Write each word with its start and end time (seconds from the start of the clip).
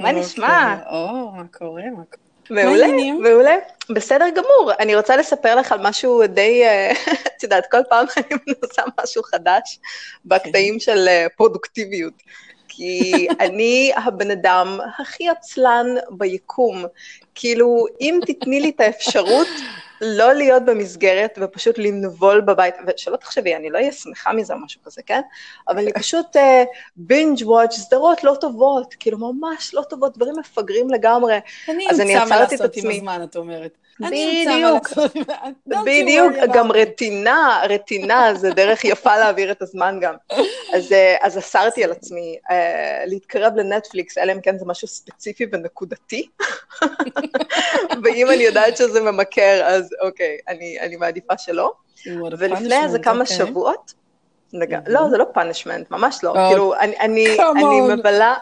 מה 0.00 0.12
נשמע? 0.12 0.76
או, 0.90 1.32
מה 1.32 1.42
קורה? 1.52 1.82
מה 1.82 2.02
קורה? 2.04 2.26
מעולה, 2.50 2.86
מעולה. 3.22 3.56
בסדר 3.90 4.24
גמור. 4.34 4.72
אני 4.80 4.96
רוצה 4.96 5.16
לספר 5.16 5.56
לך 5.56 5.72
על 5.72 5.78
משהו 5.82 6.26
די, 6.26 6.64
אה, 6.64 6.92
את 7.36 7.42
יודעת, 7.42 7.64
כל 7.70 7.80
פעם 7.88 8.06
אני 8.16 8.38
מנסה 8.46 8.82
משהו 9.02 9.22
חדש 9.22 9.78
בקטעים 10.24 10.80
של 10.80 11.08
אה, 11.08 11.26
פרודוקטיביות. 11.36 12.14
כי 12.76 13.26
אני 13.40 13.92
הבן 13.96 14.30
אדם 14.30 14.78
הכי 14.98 15.28
עצלן 15.28 15.86
ביקום. 16.10 16.84
כאילו, 17.34 17.86
אם 18.00 18.18
תתני 18.26 18.60
לי 18.60 18.70
את 18.70 18.80
האפשרות 18.80 19.46
לא 20.00 20.32
להיות 20.32 20.64
במסגרת 20.64 21.38
ופשוט 21.42 21.78
לנבול 21.78 22.40
בבית, 22.40 22.74
ושלא 22.86 23.16
תחשבי, 23.16 23.56
אני 23.56 23.70
לא 23.70 23.78
אהיה 23.78 23.92
שמחה 23.92 24.32
מזה 24.32 24.54
או 24.54 24.58
משהו 24.58 24.80
כזה, 24.84 25.02
כן? 25.02 25.20
אבל 25.68 25.78
אני 25.78 25.92
פשוט 25.92 26.36
בינג' 26.96 27.38
uh, 27.38 27.46
וואץ', 27.46 27.72
סדרות 27.74 28.24
לא 28.24 28.36
טובות, 28.40 28.94
כאילו 28.94 29.18
ממש 29.18 29.74
לא 29.74 29.82
טובות, 29.90 30.16
דברים 30.16 30.34
מפגרים 30.38 30.90
לגמרי. 30.90 31.38
אני 31.68 31.86
אמצא 31.90 32.24
מה 32.28 32.40
לעשות 32.40 32.76
עם 32.76 32.90
הזמן, 32.90 33.22
את 33.24 33.36
אומרת. 33.36 33.78
בדיוק, 34.00 34.88
בדיוק, 35.66 36.32
גם 36.54 36.72
רטינה, 36.72 37.62
רטינה 37.68 38.34
זה 38.34 38.50
דרך 38.50 38.84
יפה 38.84 39.16
להעביר 39.16 39.50
את 39.50 39.62
הזמן 39.62 39.98
גם. 40.00 40.14
אז, 40.74 40.92
אה, 40.92 41.16
אז 41.20 41.38
אסרתי 41.38 41.84
על 41.84 41.92
עצמי 41.92 42.36
uh, 42.50 42.52
להתקרב 43.06 43.52
לנטפליקס, 43.56 44.18
אלא 44.18 44.32
אם 44.32 44.40
כן 44.40 44.58
זה 44.58 44.64
משהו 44.66 44.88
ספציפי 44.88 45.46
ונקודתי, 45.52 46.28
ואם 48.04 48.30
אני 48.30 48.42
יודעת 48.42 48.76
שזה 48.76 49.00
ממכר, 49.00 49.62
אז 49.64 49.94
אוקיי, 50.00 50.38
אני, 50.48 50.80
אני 50.80 50.96
מעדיפה 50.96 51.38
שלא. 51.38 51.72
ולפני 52.38 52.84
איזה 52.84 52.98
כמה. 52.98 53.26
שבועות, 53.26 53.92
mm-hmm. 54.54 54.58
לא, 54.86 55.08
זה 55.10 55.18
לא 55.18 55.24
פאנישמנט, 55.34 55.90
ממש 55.90 56.18
לא, 56.22 56.32
oh. 56.32 56.48
כאילו, 56.48 56.74
אני, 56.74 56.98
אני, 56.98 57.36
אני 57.56 57.94
מבלה... 57.94 58.34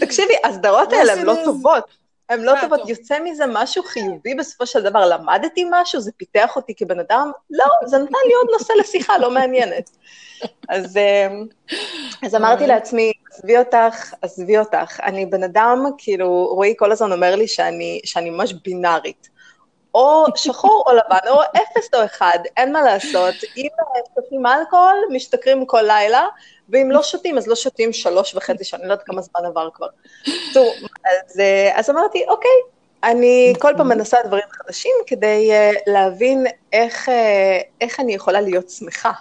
תקשיבי, 0.00 0.34
הסדרות 0.44 0.92
האלה 0.92 1.12
הן 1.12 1.22
לא 1.22 1.34
טובות. 1.44 1.84
הן 2.28 2.40
לא 2.40 2.52
טובות, 2.60 2.88
יוצא 2.88 3.18
מזה 3.24 3.44
משהו 3.48 3.82
חיובי 3.82 4.34
בסופו 4.34 4.66
של 4.66 4.82
דבר, 4.82 5.06
למדתי 5.06 5.64
משהו, 5.70 6.00
זה 6.00 6.12
פיתח 6.16 6.56
אותי 6.56 6.74
כבן 6.74 7.00
אדם? 7.00 7.30
לא, 7.50 7.66
זה 7.84 7.98
נתן 7.98 8.18
לי 8.26 8.34
עוד 8.34 8.46
נושא 8.52 8.72
לשיחה 8.80 9.18
לא 9.18 9.30
מעניינת. 9.30 9.90
אז, 10.68 10.96
אמ, 10.96 11.46
אז 12.22 12.34
אמרתי 12.34 12.66
לעצמי, 12.66 13.12
עזבי 13.32 13.58
אותך, 13.58 14.14
עזבי 14.22 14.58
אותך. 14.58 15.00
אני 15.00 15.26
בן 15.26 15.42
אדם, 15.42 15.84
כאילו, 15.98 16.46
רועי 16.46 16.74
כל 16.78 16.92
הזמן 16.92 17.12
אומר 17.12 17.36
לי 17.36 17.48
שאני, 17.48 18.00
שאני 18.04 18.30
ממש 18.30 18.52
בינארית. 18.64 19.28
או 19.94 20.24
שחור 20.36 20.84
או 20.86 20.92
לבן, 20.92 21.28
או 21.28 21.42
אפס 21.42 21.94
או 21.94 22.04
אחד, 22.04 22.38
אין 22.56 22.72
מה 22.72 22.82
לעשות. 22.82 23.34
אם 23.56 23.68
שותים 24.14 24.46
אלכוהול, 24.46 24.96
משתכרים 25.10 25.66
כל 25.66 25.82
לילה, 25.82 26.26
ואם 26.68 26.90
לא 26.90 27.02
שותים, 27.02 27.38
אז 27.38 27.46
לא 27.46 27.56
שותים 27.56 27.92
שלוש 27.92 28.34
וחצי 28.34 28.64
שנים, 28.64 28.80
אני 28.82 28.88
לא 28.88 28.94
יודעת 28.94 29.06
כמה 29.06 29.22
זמן 29.22 29.40
עבר 29.46 29.68
כבר. 29.74 29.86
טוב, 30.54 30.74
אז, 31.04 31.40
אז 31.74 31.90
אמרתי, 31.90 32.24
אוקיי, 32.28 32.50
אני 33.04 33.52
כל 33.58 33.72
פעם 33.76 33.88
מנסה 33.88 34.16
דברים 34.24 34.44
חדשים 34.50 34.92
כדי 35.06 35.50
uh, 35.52 35.78
להבין 35.86 36.46
איך, 36.72 37.08
uh, 37.08 37.12
איך 37.80 38.00
אני 38.00 38.14
יכולה 38.14 38.40
להיות 38.40 38.70
שמחה. 38.70 39.12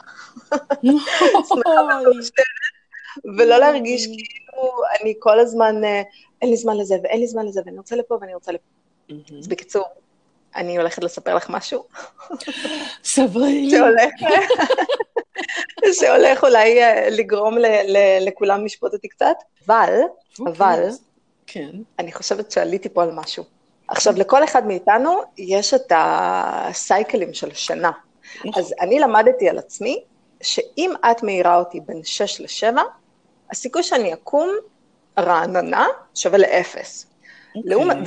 שמחה 1.49 1.71
ולא 3.37 3.57
להרגיש 3.57 4.05
כאילו 4.05 4.71
אני 5.01 5.13
כל 5.19 5.39
הזמן, 5.39 5.83
uh, 5.83 5.87
אין 6.41 6.49
לי 6.49 6.57
זמן 6.57 6.77
לזה 6.77 6.95
ואין 7.03 7.19
לי 7.19 7.27
זמן 7.27 7.45
לזה 7.45 7.61
ואני 7.65 7.77
רוצה 7.77 7.95
לפה 7.95 8.17
ואני 8.21 8.33
רוצה 8.33 8.51
לפה. 8.51 8.65
אז 9.39 9.47
בקיצור, 9.47 9.85
אני 10.55 10.77
הולכת 10.77 11.03
לספר 11.03 11.35
לך 11.35 11.49
משהו. 11.49 11.83
סברי 13.03 13.53
לי. 13.53 13.69
שהולך, 13.69 14.13
שהולך 15.93 16.43
אולי 16.43 16.83
אה, 16.83 17.09
לגרום 17.09 17.57
ל, 17.57 17.65
ל, 17.65 17.97
לכולם 18.27 18.65
לשפוט 18.65 18.93
אותי 18.93 19.07
קצת, 19.07 19.35
אבל, 19.67 19.93
אוקיי. 20.39 20.53
אבל, 20.53 20.89
כן. 21.47 21.69
אני 21.99 22.11
חושבת 22.11 22.51
שעליתי 22.51 22.89
פה 22.89 23.03
על 23.03 23.11
משהו. 23.11 23.43
עכשיו, 23.87 24.13
לכל 24.17 24.43
אחד 24.43 24.67
מאיתנו 24.67 25.21
יש 25.37 25.73
את 25.73 25.91
הסייקלים 25.95 27.33
של 27.33 27.53
שינה. 27.53 27.91
נכון. 28.45 28.63
אז 28.63 28.73
אני 28.81 28.99
למדתי 28.99 29.49
על 29.49 29.57
עצמי, 29.57 30.03
שאם 30.41 30.93
את 31.11 31.23
מאירה 31.23 31.57
אותי 31.57 31.79
בין 31.79 32.03
6 32.03 32.41
ל-7, 32.41 32.77
הסיכוי 33.51 33.83
שאני 33.83 34.13
אקום 34.13 34.49
רעננה 35.19 35.87
שווה 36.15 36.37
לאפס. 36.37 37.05
Okay. 37.05 37.59
לעומת, 37.65 37.97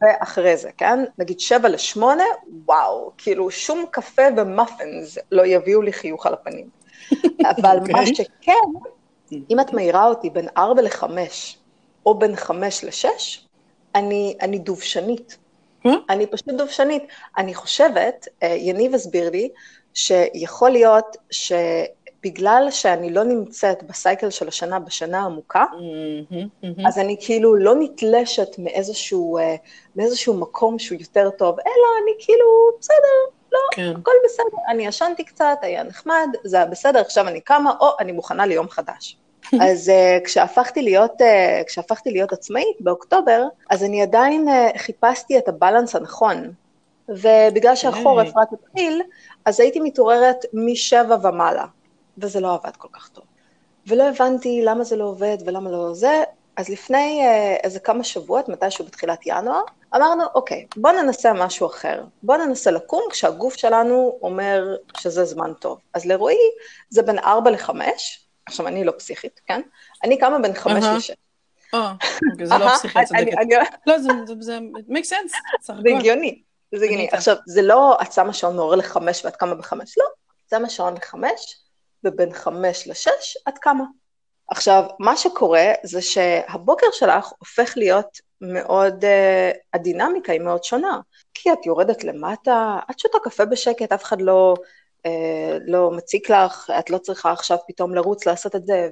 ואחרי 0.00 0.56
זה, 0.56 0.70
כן? 0.76 1.04
נגיד 1.18 1.40
שבע 1.40 1.68
לשמונה, 1.68 2.24
וואו, 2.66 3.12
כאילו 3.18 3.50
שום 3.50 3.84
קפה 3.90 4.22
ומאפנס 4.36 5.18
לא 5.32 5.46
יביאו 5.46 5.82
לי 5.82 5.92
חיוך 5.92 6.26
על 6.26 6.32
הפנים. 6.32 6.83
אבל 7.50 7.78
okay. 7.78 7.92
מה 7.92 8.00
אוקיי. 8.00 8.14
שכן, 8.14 8.52
אם 9.50 9.60
את 9.60 9.72
מעירה 9.72 10.06
אותי 10.06 10.30
בין 10.30 10.48
ארבע 10.56 10.82
לחמש, 10.82 11.58
או 12.06 12.18
בין 12.18 12.36
חמש 12.36 12.84
לשש, 12.84 13.48
אני, 13.94 14.36
אני 14.40 14.58
דובשנית. 14.58 15.38
Hmm? 15.86 15.90
אני 16.10 16.26
פשוט 16.26 16.48
דובשנית. 16.48 17.02
אני 17.38 17.54
חושבת, 17.54 18.28
אה, 18.42 18.48
יניב 18.48 18.94
הסביר 18.94 19.30
לי, 19.30 19.48
שיכול 19.94 20.70
להיות 20.70 21.16
ש... 21.30 21.52
בגלל 22.24 22.66
שאני 22.70 23.10
לא 23.10 23.24
נמצאת 23.24 23.82
בסייקל 23.82 24.30
של 24.30 24.48
השנה 24.48 24.78
בשנה 24.78 25.24
עמוקה, 25.24 25.64
mm-hmm, 25.72 26.34
mm-hmm. 26.34 26.88
אז 26.88 26.98
אני 26.98 27.16
כאילו 27.20 27.54
לא 27.54 27.74
נתלשת 27.74 28.48
מאיזשהו, 28.58 29.38
אה, 29.38 29.56
מאיזשהו 29.96 30.34
מקום 30.34 30.78
שהוא 30.78 30.98
יותר 31.00 31.30
טוב, 31.30 31.60
אלא 31.60 31.86
אני 32.02 32.12
כאילו, 32.18 32.46
בסדר, 32.80 33.33
לא, 33.54 33.60
כן. 33.72 33.92
הכל 34.00 34.12
בסדר. 34.24 34.62
אני 34.68 34.86
ישנתי 34.86 35.24
קצת, 35.24 35.58
היה 35.62 35.82
נחמד, 35.82 36.28
זה 36.44 36.56
היה 36.56 36.66
בסדר, 36.66 37.00
עכשיו 37.00 37.28
אני 37.28 37.40
קמה, 37.40 37.72
או 37.80 37.90
אני 38.00 38.12
מוכנה 38.12 38.46
ליום 38.46 38.68
חדש. 38.68 39.16
אז 39.62 39.88
uh, 39.88 40.24
כשהפכתי 40.24 40.82
להיות, 40.82 41.20
uh, 41.20 41.24
כשהפכתי 41.66 42.10
להיות 42.10 42.32
עצמאית 42.32 42.76
באוקטובר, 42.80 43.46
אז 43.70 43.84
אני 43.84 44.02
עדיין 44.02 44.48
uh, 44.48 44.78
חיפשתי 44.78 45.38
את 45.38 45.48
הבלנס 45.48 45.96
הנכון. 45.96 46.52
ובגלל 47.08 47.76
שהחורף 47.76 48.36
רק 48.36 48.48
התחיל, 48.52 49.02
אז 49.44 49.60
הייתי 49.60 49.80
מתעוררת 49.80 50.44
משבע 50.52 51.16
ומעלה. 51.22 51.64
וזה 52.18 52.40
לא 52.40 52.54
עבד 52.54 52.76
כל 52.76 52.88
כך 52.92 53.08
טוב. 53.08 53.24
ולא 53.86 54.08
הבנתי 54.08 54.62
למה 54.64 54.84
זה 54.84 54.96
לא 54.96 55.04
עובד 55.04 55.36
ולמה 55.46 55.70
לא 55.70 55.94
זה, 55.94 56.22
אז 56.56 56.68
לפני 56.68 57.20
אה, 57.24 57.56
איזה 57.62 57.80
כמה 57.80 58.04
שבועות, 58.04 58.48
מתישהו 58.48 58.84
בתחילת 58.84 59.26
ינואר, 59.26 59.62
אמרנו, 59.96 60.24
אוקיי, 60.34 60.66
בוא 60.76 60.92
ננסה 60.92 61.32
משהו 61.32 61.66
אחר. 61.66 62.04
בוא 62.22 62.36
ננסה 62.36 62.70
לקום 62.70 63.02
כשהגוף 63.10 63.54
שלנו 63.54 64.18
אומר 64.22 64.76
שזה 64.98 65.24
זמן 65.24 65.52
טוב. 65.60 65.78
אז 65.94 66.06
לרועי 66.06 66.36
זה 66.90 67.02
בין 67.02 67.18
4 67.18 67.50
ל-5, 67.50 67.70
עכשיו 68.46 68.66
אני 68.68 68.84
לא 68.84 68.92
פסיכית, 68.98 69.40
כן? 69.46 69.60
אני 70.04 70.18
קמה 70.18 70.38
בין 70.38 70.54
5 70.54 70.84
ל-6. 70.84 71.14
אה, 71.74 71.92
אוקיי, 72.32 72.46
זה 72.46 72.54
לא 72.58 72.68
פסיכית 72.68 73.08
צודקת. 73.08 73.36
לא, 73.86 73.98
זה 74.40 74.58
make 74.88 75.06
sense. 75.06 75.34
זה 75.62 75.72
הגיוני, 75.96 76.42
זה 76.74 76.84
הגיוני. 76.84 77.08
עכשיו, 77.12 77.36
זה 77.46 77.62
לא, 77.62 77.98
את 78.02 78.12
שמה 78.12 78.32
שעון 78.32 78.56
מעורר 78.56 78.76
לחמש 78.76 79.24
ואת 79.24 79.36
קמה 79.36 79.54
בחמש, 79.54 79.98
לא. 79.98 80.04
שמה 80.50 80.68
שעון 80.68 80.94
לחמש, 80.94 81.56
ובין 82.04 82.32
חמש 82.32 82.88
לשש 82.88 83.36
את 83.48 83.58
קמה. 83.58 83.84
עכשיו, 84.48 84.84
מה 84.98 85.16
שקורה 85.16 85.72
זה 85.82 86.02
שהבוקר 86.02 86.86
שלך 86.92 87.32
הופך 87.38 87.72
להיות 87.76 88.20
מאוד, 88.40 89.04
uh, 89.04 89.56
הדינמיקה 89.74 90.32
היא 90.32 90.40
מאוד 90.40 90.64
שונה, 90.64 91.00
כי 91.34 91.52
את 91.52 91.66
יורדת 91.66 92.04
למטה, 92.04 92.78
את 92.90 92.98
שותה 92.98 93.18
קפה 93.24 93.44
בשקט, 93.44 93.92
אף 93.92 94.04
אחד 94.04 94.22
לא, 94.22 94.54
uh, 95.06 95.10
לא 95.66 95.90
מציק 95.90 96.30
לך, 96.30 96.70
את 96.78 96.90
לא 96.90 96.98
צריכה 96.98 97.32
עכשיו 97.32 97.58
פתאום 97.68 97.94
לרוץ 97.94 98.26
לעשות 98.26 98.56
את 98.56 98.66
זה 98.66 98.88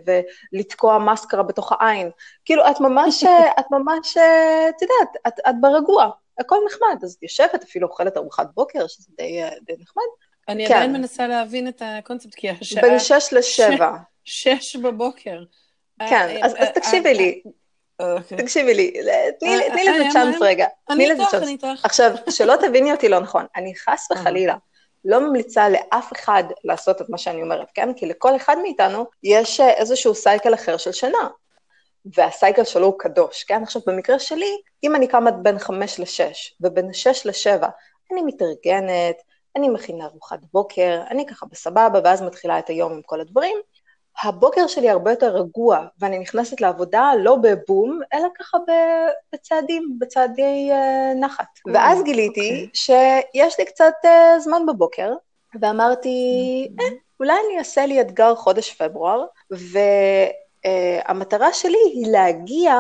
ולתקוע 0.53 0.99
מסקרה 0.99 1.43
בתוך 1.43 1.73
העין. 1.73 2.11
כאילו, 2.45 2.71
את 2.71 2.81
ממש, 2.81 3.25
את 3.59 3.65
ממש, 3.71 4.17
את 4.17 4.83
יודעת, 4.83 5.17
את, 5.29 5.41
את 5.49 5.55
ברגוע, 5.61 6.11
הכל 6.41 6.57
נחמד, 6.67 7.05
אז 7.05 7.15
את 7.19 7.23
יושבת, 7.23 7.63
אפילו 7.63 7.89
אוכלת 7.89 8.17
ארוחת 8.17 8.47
בוקר, 8.55 8.87
שזה 8.87 9.09
די, 9.17 9.43
די 9.63 9.73
נחמד, 9.79 10.05
אני 10.49 10.69
כן. 10.69 10.75
עדיין 10.75 10.93
מנסה 10.93 11.27
להבין 11.27 11.69
את 11.69 11.83
הקונספט, 11.85 12.35
כי 12.35 12.51
השעה... 12.51 12.83
בין 12.83 12.99
שש 12.99 13.33
לשבע. 13.33 13.97
שש 14.25 14.77
בבוקר. 14.77 15.39
כן, 15.99 16.29
אה, 16.29 16.47
אז, 16.47 16.53
אז 16.53 16.67
אה, 16.67 16.73
תקשיבי 16.73 17.09
אה, 17.09 17.15
לי. 17.15 17.43
אוקיי. 18.01 18.39
תקשיבי 18.39 18.75
לי, 18.75 18.93
תני 19.41 19.85
לזה 19.85 20.05
צ'אנס 20.13 20.37
רגע. 20.41 20.67
אני 20.91 21.11
איתך, 21.11 21.35
אני 21.35 21.51
איתך. 21.51 21.67
עכשיו, 21.85 22.13
שלא 22.31 22.55
תביני 22.57 22.93
אותי 22.93 23.09
לא 23.09 23.21
נכון, 23.21 23.47
אני 23.57 23.75
חס 23.77 24.09
וחלילה 24.11 24.57
לא 25.05 25.21
ממליצה 25.21 25.69
לאף 25.69 26.13
אחד 26.13 26.45
לעשות 26.65 27.01
את 27.01 27.09
מה 27.09 27.19
שאני 27.19 27.43
אומרת, 27.43 27.69
כן? 27.75 27.95
כי 27.95 28.07
לכל 28.07 28.37
אחד 28.37 28.57
מאיתנו 28.63 29.07
יש 29.23 29.61
איזשהו 29.61 30.15
סייקל 30.15 30.55
אחר 30.55 30.77
של 30.77 30.93
שינה, 30.93 31.29
והסייקל 32.05 32.65
שלו 32.65 32.87
הוא 32.87 32.99
קדוש, 32.99 33.45
כן? 33.45 33.63
עכשיו, 33.63 33.83
במקרה 33.87 34.19
שלי, 34.19 34.57
אם 34.85 34.97
אני 34.97 35.09
קמה 35.09 35.31
בין 35.31 35.59
חמש 35.59 36.01
לשש, 36.01 36.55
ובין 36.61 36.93
שש 36.93 37.27
לשבע, 37.27 37.69
אני 38.13 38.23
מתארגנת, 38.23 39.23
אני 39.57 39.69
מכינה 39.69 40.05
ארוחת 40.05 40.39
בוקר, 40.53 41.03
אני 41.11 41.27
ככה 41.27 41.47
בסבבה, 41.47 42.01
ואז 42.05 42.23
מתחילה 42.23 42.59
את 42.59 42.69
היום 42.69 42.93
עם 42.93 43.03
כל 43.03 43.21
הדברים. 43.21 43.57
הבוקר 44.23 44.67
שלי 44.67 44.91
הרבה 44.91 45.11
יותר 45.11 45.37
רגוע, 45.37 45.87
ואני 45.99 46.19
נכנסת 46.19 46.61
לעבודה 46.61 47.11
לא 47.19 47.37
בבום, 47.43 48.01
אלא 48.15 48.29
ככה 48.39 48.59
בצעדים, 49.33 49.97
בצעדי 49.99 50.71
uh, 50.71 51.19
נחת. 51.21 51.45
Mm, 51.69 51.71
ואז 51.75 52.03
גיליתי 52.03 52.41
okay. 52.51 52.55
אוקיי. 52.55 52.69
שיש 52.75 53.59
לי 53.59 53.65
קצת 53.65 53.95
uh, 54.05 54.39
זמן 54.39 54.67
בבוקר, 54.67 55.13
ואמרתי, 55.61 56.09
mm-hmm. 56.69 56.83
אה, 56.83 56.89
אולי 57.21 57.35
אני 57.47 57.59
אעשה 57.59 57.87
לי 57.87 58.01
אתגר 58.01 58.35
חודש 58.35 58.75
פברואר, 58.75 59.25
והמטרה 60.65 61.49
uh, 61.49 61.55
שלי 61.55 61.79
היא 61.95 62.13
להגיע 62.13 62.75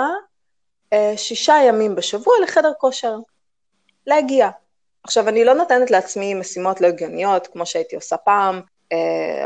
אה, 0.93 1.13
שישה 1.17 1.55
ימים 1.67 1.95
בשבוע 1.95 2.35
לחדר 2.43 2.73
כושר, 2.79 3.17
להגיע. 4.07 4.49
עכשיו, 5.05 5.29
אני 5.29 5.45
לא 5.45 5.55
נותנת 5.55 5.91
לעצמי 5.91 6.35
משימות 6.35 6.81
לא 6.81 6.87
הגיוניות, 6.87 7.47
כמו 7.47 7.67
שהייתי 7.67 7.97
עושה 7.97 8.17
פעם, 8.17 8.57
אה, 8.57 8.61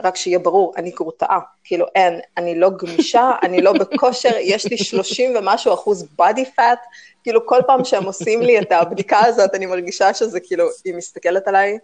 רק 0.03 0.17
שיהיה 0.17 0.39
ברור, 0.39 0.73
אני 0.77 0.91
גרוטאה, 0.91 1.39
כאילו 1.65 1.87
אין, 1.95 2.21
אני 2.37 2.59
לא 2.59 2.71
גמישה, 2.71 3.31
אני 3.43 3.63
לא 3.63 3.73
בכושר, 3.73 4.37
יש 4.41 4.67
לי 4.67 4.79
30 4.79 5.37
ומשהו 5.37 5.75
אחוז 5.75 6.07
body 6.21 6.59
fat, 6.59 6.79
כאילו 7.23 7.47
כל 7.47 7.61
פעם 7.67 7.85
שהם 7.85 8.05
עושים 8.05 8.43
לי 8.43 8.59
את 8.59 8.73
הבדיקה 8.73 9.19
הזאת, 9.25 9.55
אני 9.55 9.67
מרגישה 9.67 10.15
שזה 10.15 10.41
כאילו, 10.41 10.69
היא 10.85 10.95
מסתכלת 10.95 11.49
עליי 11.49 11.79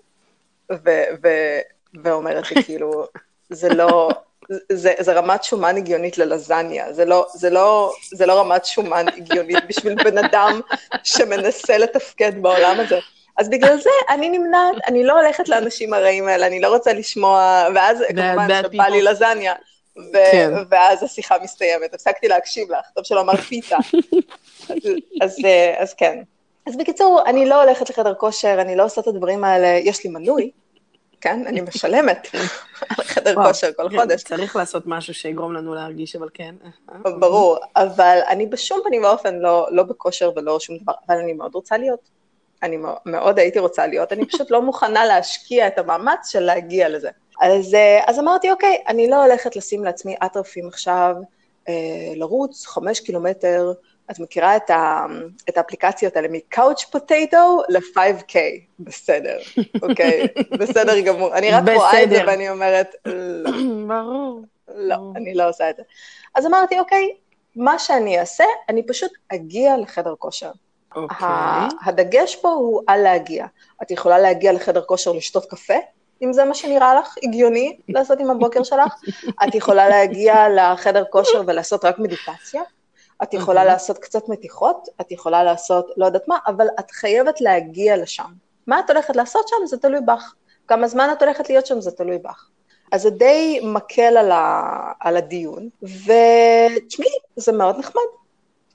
ו- 0.72 1.04
ו- 1.22 1.60
ואומרת 2.02 2.50
לי 2.50 2.62
כאילו, 2.64 3.06
זה 3.50 3.68
לא, 3.68 4.10
זה, 4.72 4.92
זה 4.98 5.12
רמת 5.12 5.44
שומן 5.44 5.76
הגיונית 5.76 6.18
ללזניה, 6.18 6.92
זה 6.92 7.04
לא, 7.04 7.26
זה, 7.34 7.50
לא, 7.50 7.92
זה 8.12 8.26
לא 8.26 8.40
רמת 8.40 8.64
שומן 8.64 9.06
הגיונית 9.16 9.58
בשביל 9.68 10.04
בן 10.04 10.18
אדם 10.18 10.60
שמנסה 11.04 11.78
לתפקד 11.78 12.42
בעולם 12.42 12.80
הזה. 12.80 12.98
אז 13.38 13.48
בגלל 13.48 13.76
זה 13.80 13.90
אני 14.10 14.28
נמנעת, 14.28 14.74
אני 14.86 15.04
לא 15.04 15.20
הולכת 15.20 15.48
לאנשים 15.48 15.94
הרעים 15.94 16.28
האלה, 16.28 16.46
אני 16.46 16.60
לא 16.60 16.68
רוצה 16.68 16.92
לשמוע, 16.92 17.66
ואז 17.74 17.98
כמובן 18.08 18.62
שבא 18.62 18.88
לי 18.88 19.02
לזניה, 19.02 19.54
ו- 19.96 20.32
כן. 20.32 20.50
ואז 20.70 21.02
השיחה 21.02 21.36
מסתיימת, 21.42 21.94
הפסקתי 21.94 22.28
להקשיב 22.28 22.70
לך, 22.72 22.86
טוב 22.94 23.04
שלא 23.04 23.20
אמרת 23.20 23.40
פיתה. 23.40 23.76
אז, 24.70 24.78
אז, 25.22 25.38
אז 25.78 25.94
כן. 25.94 26.22
אז 26.66 26.76
בקיצור, 26.76 27.22
אני 27.26 27.46
לא 27.46 27.62
הולכת 27.62 27.90
לחדר 27.90 28.14
כושר, 28.14 28.58
אני 28.60 28.76
לא 28.76 28.84
עושה 28.84 29.00
את 29.00 29.06
הדברים 29.06 29.44
האלה, 29.44 29.66
יש 29.66 30.04
לי 30.04 30.10
מנוי, 30.10 30.50
כן? 31.20 31.46
אני 31.46 31.60
משלמת 31.60 32.28
על 32.88 33.04
חדר 33.04 33.34
כושר 33.34 33.72
כל 33.76 33.88
כן, 33.90 33.96
חודש. 34.00 34.22
צריך 34.22 34.56
לעשות 34.56 34.82
משהו 34.86 35.14
שיגרום 35.14 35.52
לנו 35.52 35.74
להרגיש, 35.74 36.16
אבל 36.16 36.28
כן. 36.34 36.54
ברור, 37.04 37.58
אבל 37.76 38.18
אני 38.28 38.46
בשום 38.46 38.80
פנים 38.84 39.04
ואופן 39.04 39.38
לא, 39.38 39.66
לא 39.70 39.82
בכושר 39.82 40.30
ולא 40.36 40.60
שום 40.60 40.76
דבר, 40.78 40.92
אבל 41.08 41.18
אני 41.18 41.32
מאוד 41.32 41.54
רוצה 41.54 41.78
להיות. 41.78 42.21
אני 42.62 42.78
מאוד 43.06 43.38
הייתי 43.38 43.58
רוצה 43.58 43.86
להיות, 43.86 44.12
אני 44.12 44.26
פשוט 44.26 44.50
לא 44.50 44.62
מוכנה 44.62 45.04
להשקיע 45.04 45.66
את 45.66 45.78
המאמץ 45.78 46.28
של 46.28 46.40
להגיע 46.40 46.88
לזה. 46.88 47.10
אז, 47.40 47.74
אה, 47.74 48.00
אז 48.06 48.18
אמרתי, 48.18 48.50
אוקיי, 48.50 48.82
אני 48.88 49.10
לא 49.10 49.24
הולכת 49.24 49.56
לשים 49.56 49.84
לעצמי 49.84 50.14
אטרפים 50.24 50.68
עכשיו, 50.68 51.14
אה, 51.68 51.74
לרוץ 52.14 52.66
חמש 52.66 53.00
קילומטר, 53.00 53.72
את 54.10 54.18
מכירה 54.18 54.56
את, 54.56 54.70
ה, 54.70 55.06
את 55.48 55.58
האפליקציות 55.58 56.16
האלה 56.16 56.28
מ-couch 56.28 56.96
potato 56.96 57.36
ל-5K, 57.68 58.36
בסדר, 58.80 59.38
אוקיי, 59.82 60.26
בסדר 60.60 61.00
גמור. 61.00 61.34
אני 61.34 61.50
רק 61.50 61.62
בסדר. 61.62 61.76
רואה 61.76 62.02
את 62.02 62.10
זה 62.10 62.22
ואני 62.26 62.50
אומרת, 62.50 62.94
לא. 63.06 63.50
ברור. 63.88 64.42
לא, 64.74 64.96
אני 65.16 65.34
לא 65.34 65.48
עושה 65.48 65.70
את 65.70 65.76
זה. 65.76 65.82
אז 66.34 66.46
אמרתי, 66.46 66.78
אוקיי, 66.78 67.08
מה 67.56 67.78
שאני 67.78 68.20
אעשה, 68.20 68.44
אני 68.68 68.86
פשוט 68.86 69.10
אגיע 69.28 69.76
לחדר 69.76 70.14
כושר. 70.18 70.50
אוקיי. 70.96 71.28
הדגש 71.84 72.36
פה 72.36 72.48
הוא 72.48 72.82
על 72.86 73.02
להגיע. 73.02 73.46
את 73.82 73.90
יכולה 73.90 74.18
להגיע 74.18 74.52
לחדר 74.52 74.82
כושר 74.82 75.12
לשתות 75.12 75.46
קפה, 75.46 75.74
אם 76.22 76.32
זה 76.32 76.44
מה 76.44 76.54
שנראה 76.54 76.94
לך 76.94 77.14
הגיוני 77.22 77.78
לעשות 77.88 78.20
עם 78.20 78.30
הבוקר 78.30 78.62
שלך. 78.62 78.94
את 79.48 79.54
יכולה 79.54 79.88
להגיע 79.88 80.48
לחדר 80.48 81.04
כושר 81.10 81.42
ולעשות 81.46 81.84
רק 81.84 81.98
מדיטציה. 81.98 82.62
את 83.22 83.34
יכולה 83.34 83.64
לעשות 83.64 83.98
קצת 83.98 84.28
מתיחות, 84.28 84.88
את 85.00 85.12
יכולה 85.12 85.44
לעשות 85.44 85.86
לא 85.96 86.06
יודעת 86.06 86.28
מה, 86.28 86.38
אבל 86.46 86.66
את 86.80 86.90
חייבת 86.90 87.40
להגיע 87.40 87.96
לשם. 87.96 88.32
מה 88.66 88.80
את 88.80 88.90
הולכת 88.90 89.16
לעשות 89.16 89.48
שם? 89.48 89.66
זה 89.66 89.78
תלוי 89.78 90.00
בך. 90.00 90.34
כמה 90.68 90.88
זמן 90.88 91.08
את 91.12 91.22
הולכת 91.22 91.48
להיות 91.48 91.66
שם? 91.66 91.80
זה 91.80 91.90
תלוי 91.90 92.18
בך. 92.18 92.48
אז 92.92 93.02
זה 93.02 93.10
די 93.10 93.60
מקל 93.62 94.16
על, 94.16 94.30
ה, 94.32 94.92
על 95.00 95.16
הדיון, 95.16 95.68
ותשמעי, 95.82 97.10
זה 97.36 97.52
מאוד 97.52 97.78
נחמד. 97.78 98.02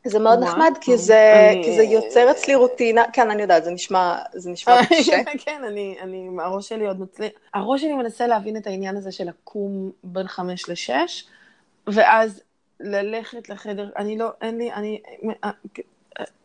זה 0.09 0.19
מאוד 0.19 0.39
נחמד, 0.39 0.73
כי 0.81 0.97
זה, 0.97 1.49
אני... 1.51 1.63
כי 1.63 1.75
זה 1.75 1.83
יוצר 1.83 2.31
אצלי 2.31 2.55
רוטינה, 2.55 3.03
כן, 3.13 3.29
אני 3.29 3.41
יודעת, 3.41 3.63
זה 3.63 3.71
נשמע, 3.71 4.17
זה 4.33 4.49
נשמע 4.49 4.79
קשה. 4.89 5.17
כן, 5.39 5.61
אני, 5.67 5.97
אני, 6.01 6.29
הראש 6.39 6.69
שלי 6.69 6.87
עוד 6.87 7.01
מצליח, 7.01 7.31
הראש 7.53 7.81
שלי 7.81 7.93
מנסה 7.93 8.27
להבין 8.27 8.57
את 8.57 8.67
העניין 8.67 8.97
הזה 8.97 9.11
של 9.11 9.27
לקום 9.27 9.91
בין 10.03 10.27
חמש 10.27 10.69
לשש, 10.69 11.27
ואז 11.87 12.41
ללכת 12.79 13.49
לחדר, 13.49 13.89
אני 13.97 14.17
לא, 14.17 14.29
אין 14.41 14.57
לי, 14.57 14.73
אני, 14.73 15.01
אה, 15.43 15.51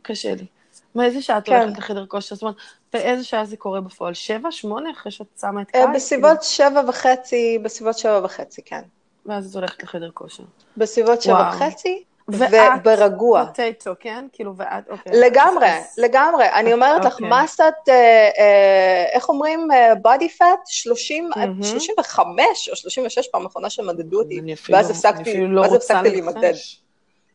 קשה 0.03 0.35
לי. 0.35 0.47
מאיזה 0.95 1.23
שעה 1.23 1.39
את 1.39 1.45
כן. 1.45 1.61
הולכת 1.61 1.79
לחדר 1.79 2.07
כושר? 2.07 2.35
זאת 2.35 2.43
אומרת, 2.43 2.57
באיזה 2.93 3.25
שעה 3.25 3.45
זה 3.45 3.57
קורה 3.57 3.81
בפועל? 3.81 4.15
שבע, 4.15 4.51
שמונה, 4.51 4.91
אחרי 4.91 5.13
שאת 5.13 5.27
שמה 5.41 5.63
את 5.63 5.71
קיץ? 5.71 5.81
אה, 5.81 5.95
בסביבות 5.95 6.43
שבע 6.43 6.83
וחצי, 6.89 7.59
בסביבות 7.63 7.99
שבע 7.99 8.21
וחצי, 8.25 8.63
כן. 8.65 8.83
ואז 9.27 9.51
את 9.51 9.55
הולכת 9.55 9.83
לחדר 9.83 10.11
כושר. 10.15 10.43
בסביבות 10.77 11.23
שבע 11.23 11.51
וחצי, 11.55 12.05
וברגוע. 12.29 13.45
פוטטו, 13.47 13.93
כן? 14.01 14.27
כאילו, 14.33 14.57
ואת, 14.57 14.89
אוקיי. 14.91 15.13
לגמרי, 15.21 15.69
לגמרי. 15.99 16.45
אני 16.53 16.73
אומרת 16.73 17.05
לך, 17.05 17.15
אוקיי. 17.15 17.29
מסת, 17.43 17.73
אה, 17.89 17.95
אה, 18.39 19.05
איך 19.13 19.29
אומרים, 19.29 19.69
body 20.05 20.41
fat, 20.41 20.61
30, 20.67 21.31
35 21.63 22.69
או 22.71 22.77
36 22.77 23.29
פעם 23.29 23.47
אחרונה 23.47 23.71
שמדדו 23.71 24.19
אותי, 24.19 24.41
ואז 24.69 24.91
הפסקתי 24.91 25.47
לא 25.47 25.65
להימדד. 26.03 26.53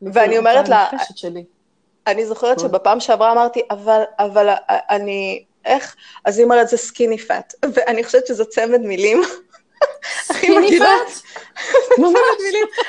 ואני 0.02 0.38
אומרת 0.38 0.70
לה, 0.70 0.90
אני 2.08 2.26
זוכרת 2.26 2.60
שבפעם 2.60 3.00
שעברה 3.00 3.32
אמרתי, 3.32 3.62
אבל, 3.72 4.02
אבל 4.20 4.50
אני, 4.70 5.44
איך? 5.66 5.96
אז 6.26 6.38
היא 6.38 6.44
אומרת, 6.44 6.68
זה 6.68 6.78
סקיני 6.78 7.18
פאט. 7.18 7.54
ואני 7.74 8.04
חושבת 8.04 8.28
שזה 8.28 8.46
צמד 8.46 8.82
מילים. 8.82 9.22
הכי 10.30 10.50
מגעילות. 10.50 11.22
ממש. 11.98 12.20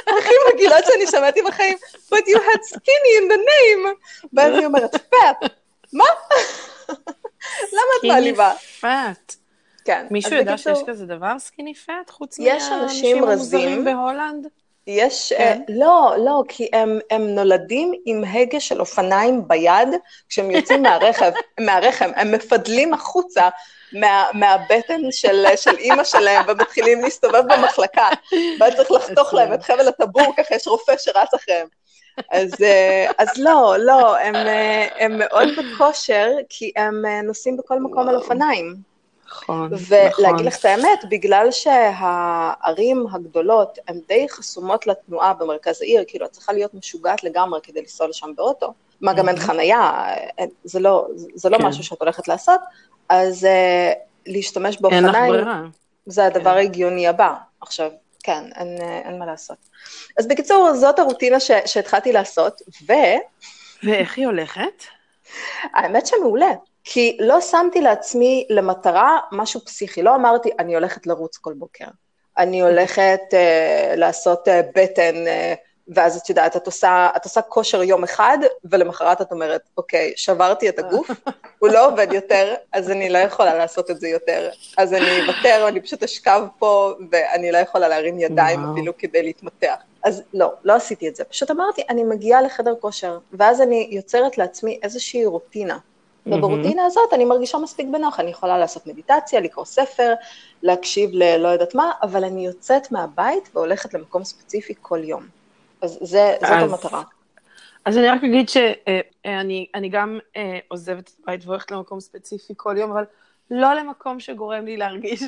הכי 0.07 0.35
מגעילות 0.53 0.85
שאני 0.85 1.07
שמעתי 1.07 1.43
בחיים, 1.43 1.79
but 2.11 2.25
you 2.27 2.37
had 2.37 2.75
skinny 2.75 3.21
in 3.21 3.33
the 3.33 3.39
name. 3.39 3.89
ואז 4.33 4.55
היא 4.55 4.67
אומרת, 4.67 4.95
fat. 4.95 5.49
מה? 5.93 6.05
למה 7.73 7.93
את 7.99 8.05
מעליבה? 8.05 8.53
fat. 8.81 9.35
כן. 9.85 10.07
מישהו 10.11 10.37
יודע 10.37 10.59
שיש 10.59 10.79
כזה 10.87 11.07
דבר 11.07 11.39
skinny 11.39 11.75
fat, 11.75 12.11
חוץ 12.11 12.39
מהאנשים 12.39 13.25
המוזרים 13.25 13.85
בהולנד? 13.85 14.47
יש, 14.89 15.33
כן. 15.33 15.59
אה, 15.69 15.73
לא, 15.73 16.15
לא, 16.19 16.43
כי 16.49 16.69
הם, 16.73 16.99
הם 17.11 17.35
נולדים 17.35 17.93
עם 18.07 18.25
הגה 18.25 18.61
של 18.61 18.81
אופניים 18.81 19.49
ביד 19.49 19.89
כשהם 20.29 20.51
יוצאים 20.51 20.83
מהרכב, 20.83 21.33
מהרחם, 21.67 22.11
הם 22.17 22.33
מפדלים 22.33 22.95
החוצה 22.95 23.49
מה, 23.93 24.25
מהבטן 24.33 25.01
של, 25.11 25.47
של 25.57 25.77
אימא 25.77 26.05
שלהם 26.05 26.45
ומתחילים 26.49 27.01
להסתובב 27.03 27.43
במחלקה, 27.53 28.09
ואז 28.61 28.75
צריך 28.75 28.91
לחתוך 28.91 29.35
להם 29.35 29.55
את 29.55 29.63
חבל 29.63 29.89
הטבור, 29.89 30.35
ככה 30.37 30.55
יש 30.55 30.67
רופא 30.67 30.97
שרץ 30.99 31.35
אחריהם. 31.35 31.67
אז, 32.31 32.55
אה, 32.63 33.11
אז 33.19 33.29
לא, 33.37 33.77
לא, 33.79 34.17
הם, 34.19 34.35
אה, 34.35 34.89
הם 34.99 35.19
מאוד 35.19 35.49
בכושר, 35.59 36.29
כי 36.49 36.73
הם 36.77 37.03
נוסעים 37.25 37.57
בכל 37.57 37.81
מקום 37.81 38.09
על 38.09 38.17
אופניים. 38.17 38.88
נכון, 39.29 39.71
ולהגיד 39.89 40.25
נכון. 40.27 40.45
לך 40.45 40.59
את 40.59 40.65
האמת, 40.65 41.05
בגלל 41.11 41.51
שהערים 41.51 43.07
הגדולות 43.13 43.79
הן 43.89 44.01
די 44.09 44.27
חסומות 44.29 44.87
לתנועה 44.87 45.35
במרכז 45.35 45.83
העיר, 45.83 46.05
כאילו 46.09 46.27
את 46.27 46.31
צריכה 46.31 46.53
להיות 46.53 46.75
משוגעת 46.75 47.25
לגמרי 47.25 47.61
כדי 47.63 47.81
לנסוע 47.81 48.09
לשם 48.09 48.31
באוטו, 48.37 48.73
מה 49.01 49.13
גם 49.13 49.29
אין 49.29 49.37
חנייה, 49.37 50.05
זה 50.65 50.81
לא, 50.81 51.07
זה 51.35 51.49
לא 51.49 51.59
כן. 51.59 51.67
משהו 51.67 51.85
שאת 51.85 52.01
הולכת 52.01 52.29
לעשות, 52.29 52.61
אז 53.09 53.45
uh, 53.45 53.99
להשתמש 54.27 54.81
באופניים. 54.81 55.35
זה 56.07 56.25
הדבר 56.25 56.51
כן. 56.51 56.57
ההגיוני 56.57 57.09
הבא. 57.09 57.35
עכשיו, 57.61 57.91
כן, 58.23 58.45
אין, 58.55 58.79
אין 59.05 59.19
מה 59.19 59.27
לעשות. 59.27 59.57
אז 60.19 60.29
בקיצור, 60.29 60.75
זאת 60.75 60.99
הרוטינה 60.99 61.41
ש, 61.41 61.51
שהתחלתי 61.67 62.13
לעשות, 62.13 62.63
ו... 62.89 62.93
ואיך 63.83 64.19
היא 64.19 64.27
הולכת? 64.27 64.85
האמת 65.75 66.07
שמעולה. 66.07 66.51
כי 66.91 67.17
לא 67.21 67.41
שמתי 67.41 67.81
לעצמי 67.81 68.47
למטרה 68.51 69.19
משהו 69.33 69.61
פסיכי, 69.65 70.03
לא 70.03 70.15
אמרתי, 70.15 70.51
אני 70.59 70.75
הולכת 70.75 71.07
לרוץ 71.07 71.37
כל 71.37 71.53
בוקר, 71.53 71.85
אני 72.39 72.61
הולכת 72.63 73.21
uh, 73.31 73.97
לעשות 73.97 74.49
uh, 74.49 74.51
בטן, 74.75 75.15
uh, 75.15 75.59
ואז 75.89 76.17
את 76.17 76.29
יודעת, 76.29 76.57
את 76.57 76.67
עושה, 76.67 77.09
את 77.17 77.25
עושה 77.25 77.43
כושר 77.43 77.83
יום 77.83 78.05
אחד, 78.05 78.39
ולמחרת 78.65 79.21
את 79.21 79.33
אומרת, 79.33 79.61
אוקיי, 79.77 80.13
שברתי 80.17 80.69
את 80.69 80.79
הגוף, 80.79 81.11
הוא 81.59 81.69
לא 81.69 81.87
עובד 81.87 82.13
יותר, 82.13 82.55
אז 82.73 82.91
אני 82.91 83.09
לא 83.09 83.19
יכולה 83.19 83.55
לעשות 83.55 83.91
את 83.91 84.01
זה 84.01 84.09
יותר. 84.09 84.51
אז 84.79 84.95
אני 84.95 85.21
אוותר, 85.21 85.69
אני 85.69 85.81
פשוט 85.81 86.03
אשכב 86.03 86.43
פה, 86.59 86.93
ואני 87.11 87.53
לא 87.53 87.59
יכולה 87.59 87.89
להרים 87.89 88.19
ידיים 88.19 88.63
וואו. 88.63 88.73
אפילו 88.73 88.93
כדי 88.99 89.23
להתמתח. 89.23 89.77
אז 90.05 90.23
לא, 90.35 90.53
לא 90.65 90.73
עשיתי 90.73 91.09
את 91.09 91.17
זה. 91.17 91.25
פשוט 91.25 91.51
אמרתי, 91.51 91.83
אני 91.89 92.05
מגיעה 92.05 92.43
לחדר 92.43 92.75
כושר, 92.81 93.19
ואז 93.33 93.61
אני 93.61 93.89
יוצרת 93.91 94.39
לעצמי 94.39 94.81
איזושהי 94.83 95.27
רוטינה. 95.27 95.79
וברוטינה 96.33 96.85
הזאת 96.85 97.13
אני 97.13 97.25
מרגישה 97.25 97.59
מספיק 97.59 97.87
בנוח, 97.91 98.21
אני 98.21 98.31
יכולה 98.31 98.59
לעשות 98.59 98.87
מדיטציה, 98.87 99.41
לקרוא 99.41 99.65
ספר, 99.65 100.15
להקשיב 100.63 101.11
ללא 101.13 101.49
יודעת 101.49 101.75
מה, 101.75 101.93
אבל 102.03 102.25
אני 102.25 102.47
יוצאת 102.47 102.93
מהבית 102.93 103.49
והולכת 103.55 103.95
למקום 103.95 104.25
ספציפי 104.25 104.75
כל 104.83 105.05
יום. 105.05 105.27
אז 105.83 105.99
זה, 106.01 106.37
זאת 106.41 106.51
אז, 106.51 106.73
המטרה. 106.73 107.03
אז 107.85 107.99
אני 107.99 108.09
רק 108.09 108.25
אגיד 108.25 108.49
שאני 108.49 109.67
אני 109.75 109.89
גם 109.89 110.19
אה, 110.37 110.59
עוזבת 110.69 111.09
את 111.09 111.21
הבית 111.23 111.47
והולכת 111.47 111.71
למקום 111.71 112.01
ספציפי 112.01 112.53
כל 112.57 112.75
יום, 112.79 112.91
אבל 112.91 113.05
לא 113.51 113.75
למקום 113.75 114.21
שגורם 114.21 114.65
לי 114.65 114.77
להרגיש 114.77 115.23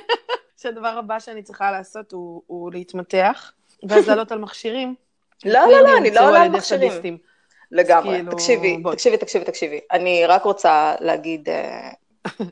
שהדבר 0.60 0.88
הבא 0.88 1.18
שאני 1.18 1.42
צריכה 1.42 1.70
לעשות 1.70 2.12
הוא, 2.12 2.42
הוא 2.46 2.72
להתמתח, 2.72 3.52
ואז 3.88 4.08
לעלות 4.08 4.32
על 4.32 4.38
מכשירים. 4.38 4.94
לא, 5.44 5.60
לא, 5.66 5.80
לא, 5.80 5.98
אני 5.98 6.10
לא 6.10 6.28
עולה 6.28 6.42
על 6.42 6.48
מכשירים. 6.48 7.18
לגמרי. 7.72 8.16
כאילו... 8.16 8.32
תקשיבי, 8.32 8.76
בוא. 8.76 8.94
תקשיבי, 8.94 9.16
תקשיבי, 9.16 9.44
תקשיבי. 9.44 9.80
אני 9.92 10.26
רק 10.26 10.44
רוצה 10.44 10.94
להגיד 11.00 11.48
אה, 11.48 11.90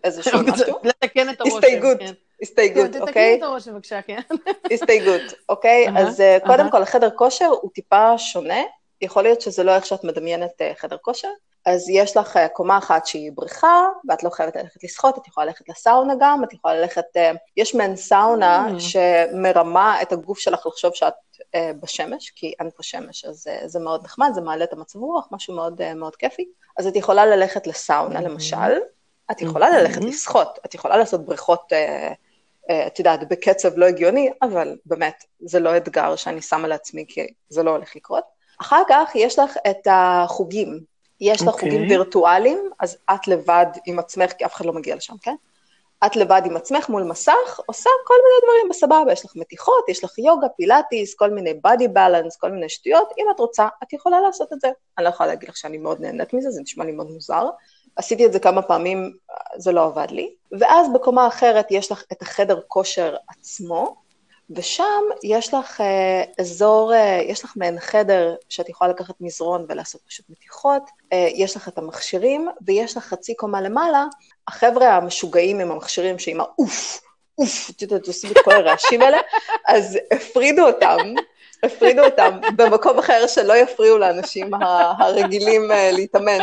איזשהו 0.04 0.40
משהו. 0.52 0.78
לתקן 0.82 1.30
את 1.30 1.40
הרושם. 1.40 1.56
הסתייגות, 1.56 1.98
כן. 1.98 2.12
הסתייגות, 2.42 2.92
כן, 2.92 3.00
אוקיי? 3.00 3.12
תתקני 3.12 3.38
את 3.38 3.42
הרושם 3.42 3.74
בבקשה, 3.74 4.02
כן. 4.02 4.20
הסתייגות, 4.72 5.22
אוקיי? 5.48 5.86
אז 5.96 6.20
uh, 6.20 6.46
קודם 6.46 6.70
כל, 6.70 6.82
החדר 6.82 7.10
כושר 7.10 7.46
הוא 7.46 7.70
טיפה 7.74 8.18
שונה. 8.18 8.62
יכול 9.02 9.22
להיות 9.22 9.40
שזה 9.40 9.64
לא 9.64 9.74
איך 9.74 9.86
שאת 9.86 10.04
מדמיינת 10.04 10.50
uh, 10.60 10.80
חדר 10.80 10.96
כושר. 10.96 11.28
אז 11.66 11.88
יש 11.88 12.16
לך 12.16 12.36
uh, 12.36 12.48
קומה 12.48 12.78
אחת 12.78 13.06
שהיא 13.06 13.32
בריכה, 13.34 13.88
ואת 14.08 14.22
לא 14.22 14.30
חייבת 14.30 14.56
ללכת 14.56 14.84
לשחות, 14.84 15.18
את 15.18 15.28
יכולה 15.28 15.46
ללכת 15.46 15.68
לסאונה 15.68 16.14
גם, 16.20 16.44
את 16.44 16.52
יכולה 16.52 16.74
ללכת, 16.74 17.04
uh, 17.16 17.36
יש 17.56 17.74
מעין 17.74 17.96
סאונה 17.96 18.68
mm. 18.68 18.80
שמרמה 18.80 20.02
את 20.02 20.12
הגוף 20.12 20.38
שלך 20.38 20.66
לחשוב 20.66 20.94
שאת 20.94 21.14
uh, 21.40 21.58
בשמש, 21.80 22.30
כי 22.30 22.54
אין 22.60 22.70
פה 22.76 22.82
שמש, 22.82 23.24
אז 23.24 23.46
זה 23.66 23.80
מאוד 23.80 24.04
נחמד, 24.04 24.30
זה 24.34 24.40
מעלה 24.40 24.64
את 24.64 24.72
המצב 24.72 24.98
רוח, 24.98 25.28
משהו 25.30 25.54
מאוד, 25.54 25.94
מאוד 25.94 26.16
כיפי. 26.16 26.48
אז 26.78 26.86
את 26.86 26.96
יכולה 26.96 27.26
ללכת 27.26 27.66
לסאונה 27.66 28.18
mm. 28.18 28.22
למשל, 28.22 28.78
את 29.30 29.42
יכולה 29.42 29.66
mm-hmm. 29.66 29.80
ללכת 29.80 30.04
לשחות, 30.04 30.58
את 30.64 30.74
יכולה 30.74 30.96
לעשות 30.96 31.24
בריכות, 31.24 31.72
את 32.86 32.98
יודעת, 32.98 33.28
בקצב 33.28 33.78
לא 33.78 33.86
הגיוני, 33.86 34.30
אבל 34.42 34.76
באמת, 34.86 35.24
זה 35.40 35.60
לא 35.60 35.76
אתגר 35.76 36.16
שאני 36.16 36.42
שמה 36.42 36.68
לעצמי, 36.68 37.04
כי 37.08 37.26
זה 37.48 37.62
לא 37.62 37.70
הולך 37.70 37.96
לקרות. 37.96 38.24
אחר 38.60 38.82
כך 38.88 39.10
יש 39.14 39.38
לך 39.38 39.56
את 39.70 39.86
החוגים, 39.90 40.80
יש 41.20 41.42
לך 41.42 41.48
okay. 41.48 41.52
חוגים 41.52 41.82
אוקיי. 41.82 41.88
וירטואליים, 41.88 42.70
אז 42.80 42.96
את 43.14 43.28
לבד 43.28 43.66
עם 43.86 43.98
עצמך, 43.98 44.32
כי 44.32 44.44
אף 44.44 44.54
אחד 44.54 44.64
לא 44.64 44.72
מגיע 44.72 44.96
לשם, 44.96 45.14
כן? 45.22 45.34
את 46.06 46.16
לבד 46.16 46.42
עם 46.44 46.56
עצמך 46.56 46.88
מול 46.88 47.02
מסך, 47.02 47.60
עושה 47.66 47.90
כל 48.06 48.14
מיני 48.14 48.40
דברים 48.44 48.68
בסבבה, 48.70 49.12
יש 49.12 49.24
לך 49.24 49.36
מתיחות, 49.36 49.88
יש 49.88 50.04
לך 50.04 50.18
יוגה, 50.18 50.48
פילאטיס, 50.48 51.14
כל 51.14 51.30
מיני 51.30 51.54
בדי 51.54 51.88
בלנס, 51.88 52.36
כל 52.36 52.50
מיני 52.50 52.68
שטויות, 52.68 53.12
אם 53.18 53.24
את 53.34 53.40
רוצה, 53.40 53.68
את 53.82 53.92
יכולה 53.92 54.20
לעשות 54.20 54.52
את 54.52 54.60
זה. 54.60 54.68
אני 54.98 55.04
לא 55.04 55.08
יכולה 55.08 55.28
להגיד 55.28 55.48
לך 55.48 55.56
שאני 55.56 55.78
מאוד 55.78 56.00
נהנית 56.00 56.34
מזה, 56.34 56.50
זה 56.50 56.60
נשמע 56.62 56.84
לי 56.84 56.92
מאוד 56.92 57.10
מוזר. 57.10 57.48
עשיתי 57.96 58.26
את 58.26 58.32
זה 58.32 58.38
כמה 58.38 58.62
פעמים, 58.62 59.12
זה 59.56 59.72
לא 59.72 59.84
עבד 59.84 60.10
לי. 60.10 60.34
ואז 60.60 60.86
בקומה 60.94 61.26
אחרת 61.26 61.66
יש 61.70 61.92
לך 61.92 62.04
את 62.12 62.22
החדר 62.22 62.60
כושר 62.68 63.16
עצמו, 63.28 63.96
ושם 64.56 65.02
יש 65.22 65.54
לך 65.54 65.80
אה, 65.80 66.22
אזור, 66.38 66.94
אה, 66.94 67.20
יש 67.24 67.44
לך 67.44 67.52
מעין 67.56 67.80
חדר 67.80 68.34
שאת 68.48 68.68
יכולה 68.68 68.90
לקחת 68.90 69.14
מזרון 69.20 69.66
ולעשות 69.68 70.00
פשוט 70.08 70.26
מתיחות, 70.30 70.82
אה, 71.12 71.28
יש 71.34 71.56
לך 71.56 71.68
את 71.68 71.78
המכשירים, 71.78 72.48
ויש 72.66 72.96
לך 72.96 73.04
חצי 73.04 73.34
קומה 73.34 73.60
למעלה, 73.60 74.04
החבר'ה 74.48 74.96
המשוגעים 74.96 75.60
עם 75.60 75.70
המכשירים 75.70 76.18
שעם 76.18 76.40
האוף, 76.40 77.00
אוף, 77.38 77.70
את 77.70 77.82
יודעת, 77.82 78.06
עושים 78.06 78.30
את 78.30 78.38
כל 78.44 78.52
הרעשים 78.52 79.02
האלה, 79.02 79.18
אז 79.68 79.98
הפרידו 80.12 80.66
אותם, 80.66 80.98
הפרידו 81.62 82.04
אותם 82.04 82.40
במקום 82.56 82.98
אחר 82.98 83.26
שלא 83.26 83.56
יפריעו 83.56 83.98
לאנשים 83.98 84.50
הרגילים 84.98 85.70
להתאמן. 85.92 86.38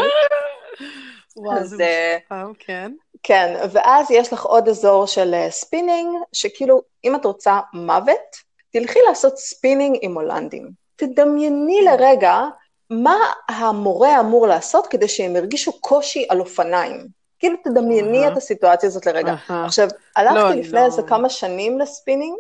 וואו, 1.35 1.63
זה 1.63 2.17
משפעם, 2.23 2.53
כן. 2.59 2.91
כן, 3.27 3.55
ואז 3.71 4.11
יש 4.11 4.33
לך 4.33 4.45
עוד 4.45 4.67
אזור 4.67 5.07
של 5.07 5.35
ספינינג, 5.49 6.15
אה, 6.15 6.21
שכאילו, 6.33 6.81
אם 7.03 7.15
את 7.15 7.25
רוצה 7.25 7.59
מוות, 7.73 8.35
תלכי 8.71 8.99
לעשות 9.07 9.37
ספינינג 9.37 9.97
עם 10.01 10.13
הולנדים. 10.13 10.69
תדמייני 10.95 11.81
לרגע 11.81 12.41
מה 12.89 13.17
המורה 13.49 14.19
אמור 14.19 14.47
לעשות 14.47 14.87
כדי 14.87 15.07
שהם 15.07 15.35
ירגישו 15.35 15.81
קושי 15.81 16.25
על 16.29 16.39
אופניים. 16.39 17.07
כאילו, 17.39 17.55
תדמייני 17.63 18.27
uh-huh. 18.27 18.31
את 18.31 18.37
הסיטואציה 18.37 18.87
הזאת 18.87 19.05
לרגע. 19.05 19.33
Uh-huh. 19.33 19.53
עכשיו, 19.65 19.87
הלכתי 20.15 20.37
לא, 20.39 20.53
לפני 20.53 20.79
לא. 20.79 20.85
איזה. 20.85 21.01
כמה 21.01 21.29
שנים 21.29 21.79
לספינינג, 21.79 22.37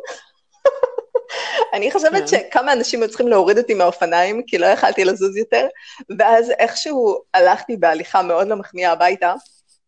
אני 1.73 1.91
חושבת 1.91 2.21
כן. 2.21 2.27
שכמה 2.27 2.73
אנשים 2.73 3.01
היו 3.01 3.09
צריכים 3.09 3.27
להוריד 3.27 3.57
אותי 3.57 3.73
מהאופניים, 3.73 4.43
כי 4.47 4.57
לא 4.57 4.65
יכלתי 4.65 5.05
לזוז 5.05 5.37
יותר, 5.37 5.67
ואז 6.19 6.49
איכשהו 6.49 7.21
הלכתי 7.33 7.77
בהליכה 7.77 8.21
מאוד 8.21 8.47
לא 8.47 8.55
מחמיאה 8.55 8.91
הביתה, 8.91 9.33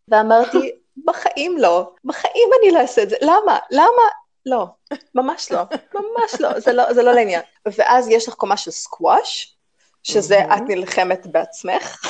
ואמרתי, 0.08 0.72
בחיים 1.10 1.58
לא, 1.58 1.92
בחיים 2.06 2.50
אני 2.62 2.72
לא 2.72 2.80
אעשה 2.80 3.04
את 3.04 3.10
זה, 3.10 3.16
למה? 3.22 3.58
למה? 3.72 4.04
לא, 4.46 4.66
ממש 5.16 5.52
לא, 5.52 5.62
ממש 5.94 6.36
לא, 6.40 6.60
זה 6.60 6.74
לא, 6.74 6.94
זה 6.94 7.04
לא 7.04 7.12
לעניין. 7.12 7.42
ואז 7.66 8.08
יש 8.10 8.28
לך 8.28 8.34
קומה 8.34 8.58
של 8.58 8.72
סקווש, 8.72 9.56
שזה 10.04 10.40
את 10.40 10.62
נלחמת 10.68 11.28
בעצמך. 11.28 12.02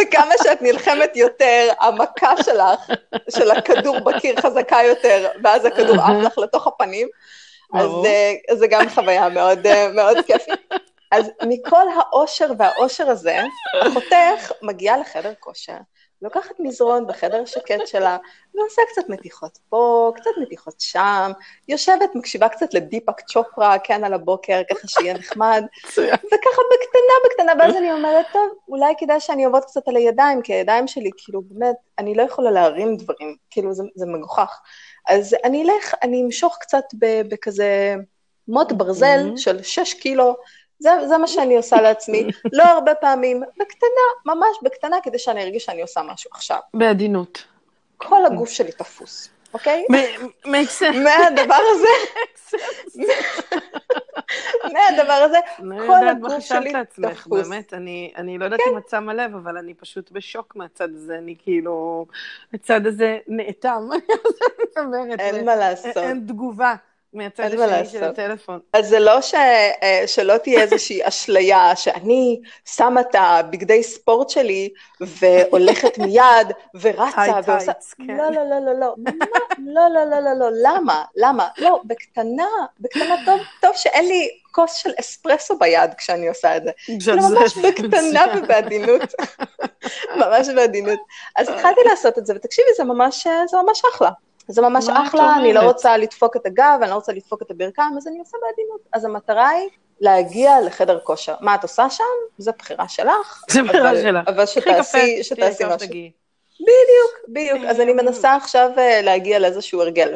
וכמה 0.00 0.34
שאת 0.42 0.62
נלחמת 0.62 1.16
יותר, 1.16 1.68
המכה 1.80 2.42
שלך, 2.42 2.90
של 3.30 3.50
הכדור 3.50 3.98
בקיר 4.00 4.40
חזקה 4.40 4.78
יותר, 4.86 5.28
ואז 5.44 5.64
הכדור 5.64 5.96
עף 6.00 6.22
לך 6.22 6.38
לתוך 6.38 6.66
הפנים, 6.66 7.08
אז 7.74 7.90
uh, 7.90 8.54
זה 8.54 8.66
גם 8.66 8.88
חוויה 8.88 9.28
מאוד, 9.28 9.66
uh, 9.66 9.94
מאוד 9.94 10.16
כיפית. 10.26 10.60
אז 11.10 11.30
מכל 11.46 11.84
האושר 11.96 12.50
והאושר 12.58 13.10
הזה, 13.10 13.40
אחותך 13.82 14.52
מגיעה 14.62 14.98
לחדר 14.98 15.32
כושר, 15.40 15.76
לוקחת 16.22 16.60
מזרון 16.60 17.06
בחדר 17.06 17.44
שקט 17.44 17.86
שלה, 17.86 18.16
ועושה 18.54 18.82
קצת 18.92 19.08
מתיחות 19.08 19.58
פה, 19.68 20.12
קצת 20.16 20.30
מתיחות 20.42 20.74
שם, 20.78 21.30
יושבת, 21.68 22.14
מקשיבה 22.14 22.48
קצת 22.48 22.74
לדיפאק 22.74 23.20
צ'ופרה, 23.20 23.78
כן, 23.78 24.04
על 24.04 24.14
הבוקר, 24.14 24.62
ככה 24.70 24.88
שיהיה 24.88 25.14
נחמד, 25.14 25.64
וככה 25.92 26.62
בקטנה, 26.72 27.14
בקטנה, 27.26 27.52
ואז 27.58 27.76
אני 27.76 27.92
אומרת, 27.92 28.26
טוב, 28.32 28.50
אולי 28.68 28.94
כדאי 28.98 29.20
שאני 29.20 29.44
אעבוד 29.44 29.64
קצת 29.64 29.88
על 29.88 29.96
הידיים, 29.96 30.42
כי 30.42 30.52
הידיים 30.54 30.86
שלי, 30.88 31.10
כאילו, 31.16 31.42
באמת, 31.42 31.76
אני 31.98 32.14
לא 32.14 32.22
יכולה 32.22 32.50
להרים 32.50 32.96
דברים, 32.96 33.36
כאילו, 33.50 33.74
זה, 33.74 33.82
זה 33.94 34.06
מגוחך. 34.06 34.60
אז 35.08 35.36
אני 35.44 35.62
אלך, 35.62 35.94
אני 36.02 36.22
אמשוך 36.22 36.56
קצת 36.60 36.84
בכזה 37.28 37.94
מוט 38.48 38.72
ברזל 38.72 39.28
mm-hmm. 39.28 39.38
של 39.38 39.62
6 39.62 39.94
קילו, 39.94 40.36
זה, 40.78 40.90
זה 41.08 41.18
מה 41.18 41.26
שאני 41.26 41.56
עושה 41.56 41.80
לעצמי, 41.80 42.26
לא 42.52 42.62
הרבה 42.62 42.94
פעמים, 42.94 43.42
בקטנה, 43.58 44.34
ממש 44.34 44.56
בקטנה, 44.62 44.96
כדי 45.02 45.18
שאני 45.18 45.42
ארגיש 45.42 45.64
שאני 45.64 45.82
עושה 45.82 46.00
משהו 46.02 46.30
עכשיו. 46.34 46.58
בעדינות. 46.74 47.44
כל 47.96 48.26
הגוף 48.26 48.50
שלי 48.50 48.72
תפוס, 48.72 49.28
אוקיי? 49.54 49.84
sense. 50.80 50.96
מהדבר 50.96 51.60
הזה, 51.72 51.88
מהדבר 54.72 55.12
הזה, 55.12 55.38
כל 55.86 56.08
הגוף 56.08 56.38
שלי 56.40 56.72
תפוס. 56.92 57.48
באמת, 57.48 57.74
אני, 57.74 58.12
אני 58.16 58.38
לא 58.38 58.44
יודעת 58.44 58.60
כן. 58.60 58.70
אם 58.72 58.78
את 58.78 58.88
שמה 58.88 59.14
לב, 59.14 59.34
אבל 59.34 59.56
אני 59.56 59.74
פשוט 59.74 60.10
בשוק 60.12 60.56
מהצד 60.56 60.88
הזה, 60.94 61.18
אני 61.18 61.34
כאילו, 61.38 62.06
הצד 62.54 62.86
הזה 62.86 63.18
נאטם. 63.28 63.88
אין 65.18 65.44
מה 65.44 65.56
לעשות. 65.56 65.96
אין 65.96 66.24
תגובה. 66.26 66.74
מהצד 67.12 67.44
השני 67.44 67.88
של 67.88 68.04
הטלפון. 68.04 68.60
אז 68.72 68.88
זה 68.88 68.98
לא 68.98 69.20
ש, 69.20 69.34
אה, 69.34 70.04
שלא 70.06 70.36
תהיה 70.36 70.60
איזושהי 70.60 71.00
אשליה 71.08 71.76
שאני 71.76 72.40
שמה 72.64 73.00
את 73.00 73.14
הבגדי 73.18 73.82
ספורט 73.82 74.30
שלי 74.30 74.68
והולכת 75.00 75.98
מיד 76.04 76.52
ורצה 76.80 77.40
ועושה... 77.44 77.72
כן. 78.06 78.16
לא, 78.16 78.30
לא, 78.30 78.50
לא, 78.50 78.60
לא, 78.60 78.80
לא. 78.80 78.94
לא, 79.58 79.88
לא, 79.94 80.04
לא, 80.04 80.20
לא, 80.20 80.38
לא, 80.38 80.48
למה? 80.62 81.04
למה? 81.16 81.48
לא, 81.58 81.80
בקטנה, 81.84 82.48
בקטנה 82.80 83.14
טוב, 83.24 83.40
טוב 83.60 83.72
שאין 83.76 84.08
לי 84.08 84.28
כוס 84.52 84.74
של 84.74 84.90
אספרסו 85.00 85.58
ביד 85.58 85.94
כשאני 85.94 86.28
עושה 86.28 86.56
את 86.56 86.62
זה. 86.64 86.70
כאילו 86.86 87.16
ממש 87.16 87.58
בקטנה 87.58 88.24
ובעדינות. 88.36 89.14
ממש 90.20 90.48
בעדינות. 90.48 90.98
אז 91.36 91.48
התחלתי 91.48 91.80
לעשות 91.84 92.18
את 92.18 92.26
זה, 92.26 92.32
ותקשיבי, 92.36 92.68
זה 92.76 92.84
ממש, 92.84 93.26
זה 93.50 93.56
ממש 93.66 93.82
אחלה. 93.94 94.10
זה 94.48 94.62
ממש 94.62 94.88
אחלה, 94.88 95.36
אני 95.36 95.52
לא 95.52 95.60
רוצה 95.60 95.96
לדפוק 95.96 96.36
את 96.36 96.46
הגב, 96.46 96.78
אני 96.82 96.90
לא 96.90 96.94
רוצה 96.94 97.12
לדפוק 97.12 97.42
את 97.42 97.50
הברכיים, 97.50 97.96
אז 97.96 98.08
אני 98.08 98.18
עושה 98.18 98.36
בעדינות. 98.46 98.80
אז 98.92 99.04
המטרה 99.04 99.48
היא 99.48 99.68
להגיע 100.00 100.60
לחדר 100.60 100.98
כושר. 101.00 101.34
מה 101.40 101.54
את 101.54 101.62
עושה 101.62 101.90
שם? 101.90 102.04
זו 102.38 102.52
בחירה 102.58 102.88
שלך. 102.88 103.42
זו 103.50 103.64
בחירה 103.64 103.92
שלך. 104.02 104.28
אבל 104.28 104.46
שתעשי, 104.46 105.22
שתעשי 105.22 105.64
משהו. 105.64 105.88
בדיוק, 106.60 107.28
בדיוק. 107.28 107.70
אז 107.70 107.80
אני 107.80 107.92
מנסה 107.92 108.34
עכשיו 108.34 108.70
אה, 108.78 109.02
להגיע 109.02 109.38
לאיזשהו 109.38 109.80
הרגל. 109.80 110.14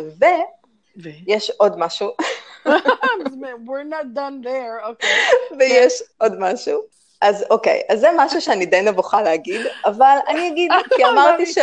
ויש 0.97 1.51
עוד 1.51 1.79
משהו. 1.79 2.11
We're 3.67 3.89
not 3.91 4.07
done 4.15 4.45
there, 4.45 4.87
אוקיי. 4.87 5.11
ויש 5.59 6.03
עוד 6.19 6.39
משהו. 6.39 6.81
אז 7.21 7.45
אוקיי, 7.51 7.83
אז 7.89 8.01
זה 8.01 8.09
משהו 8.17 8.41
שאני 8.41 8.67
די 8.67 8.83
נבוכה 8.83 9.23
להגיד, 9.23 9.61
אבל 9.85 10.17
אני 10.29 10.49
אגיד, 10.49 10.73
כי 10.97 11.05
אמרתי 11.05 11.47
ש... 11.47 11.59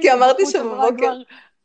כי 0.00 0.12
אמרתי 0.12 0.46
שבבוקר... 0.46 1.12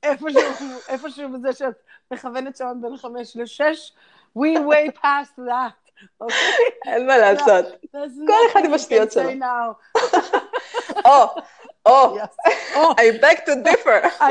איפשהו 0.03 1.29
בזה 1.34 1.53
שאת 1.53 1.74
מכוונת 2.12 2.58
שעון 2.58 2.82
בין 2.82 2.98
חמש 2.98 3.38
לשש, 3.38 3.94
we 4.38 4.58
way 4.58 5.01
past 5.03 5.38
that. 5.38 5.89
אוקיי? 6.22 6.38
אין 6.86 7.08
מה 7.08 7.18
לעשות. 7.18 7.65
כל 8.27 8.51
אחד 8.51 8.65
עם 8.65 8.74
השטויות 8.74 9.12
שלו. 9.12 9.29
או, 11.06 11.25
או, 11.86 12.18
I 13.01 13.22
beg 13.22 13.46
to 13.46 13.70
differ. 13.70 14.22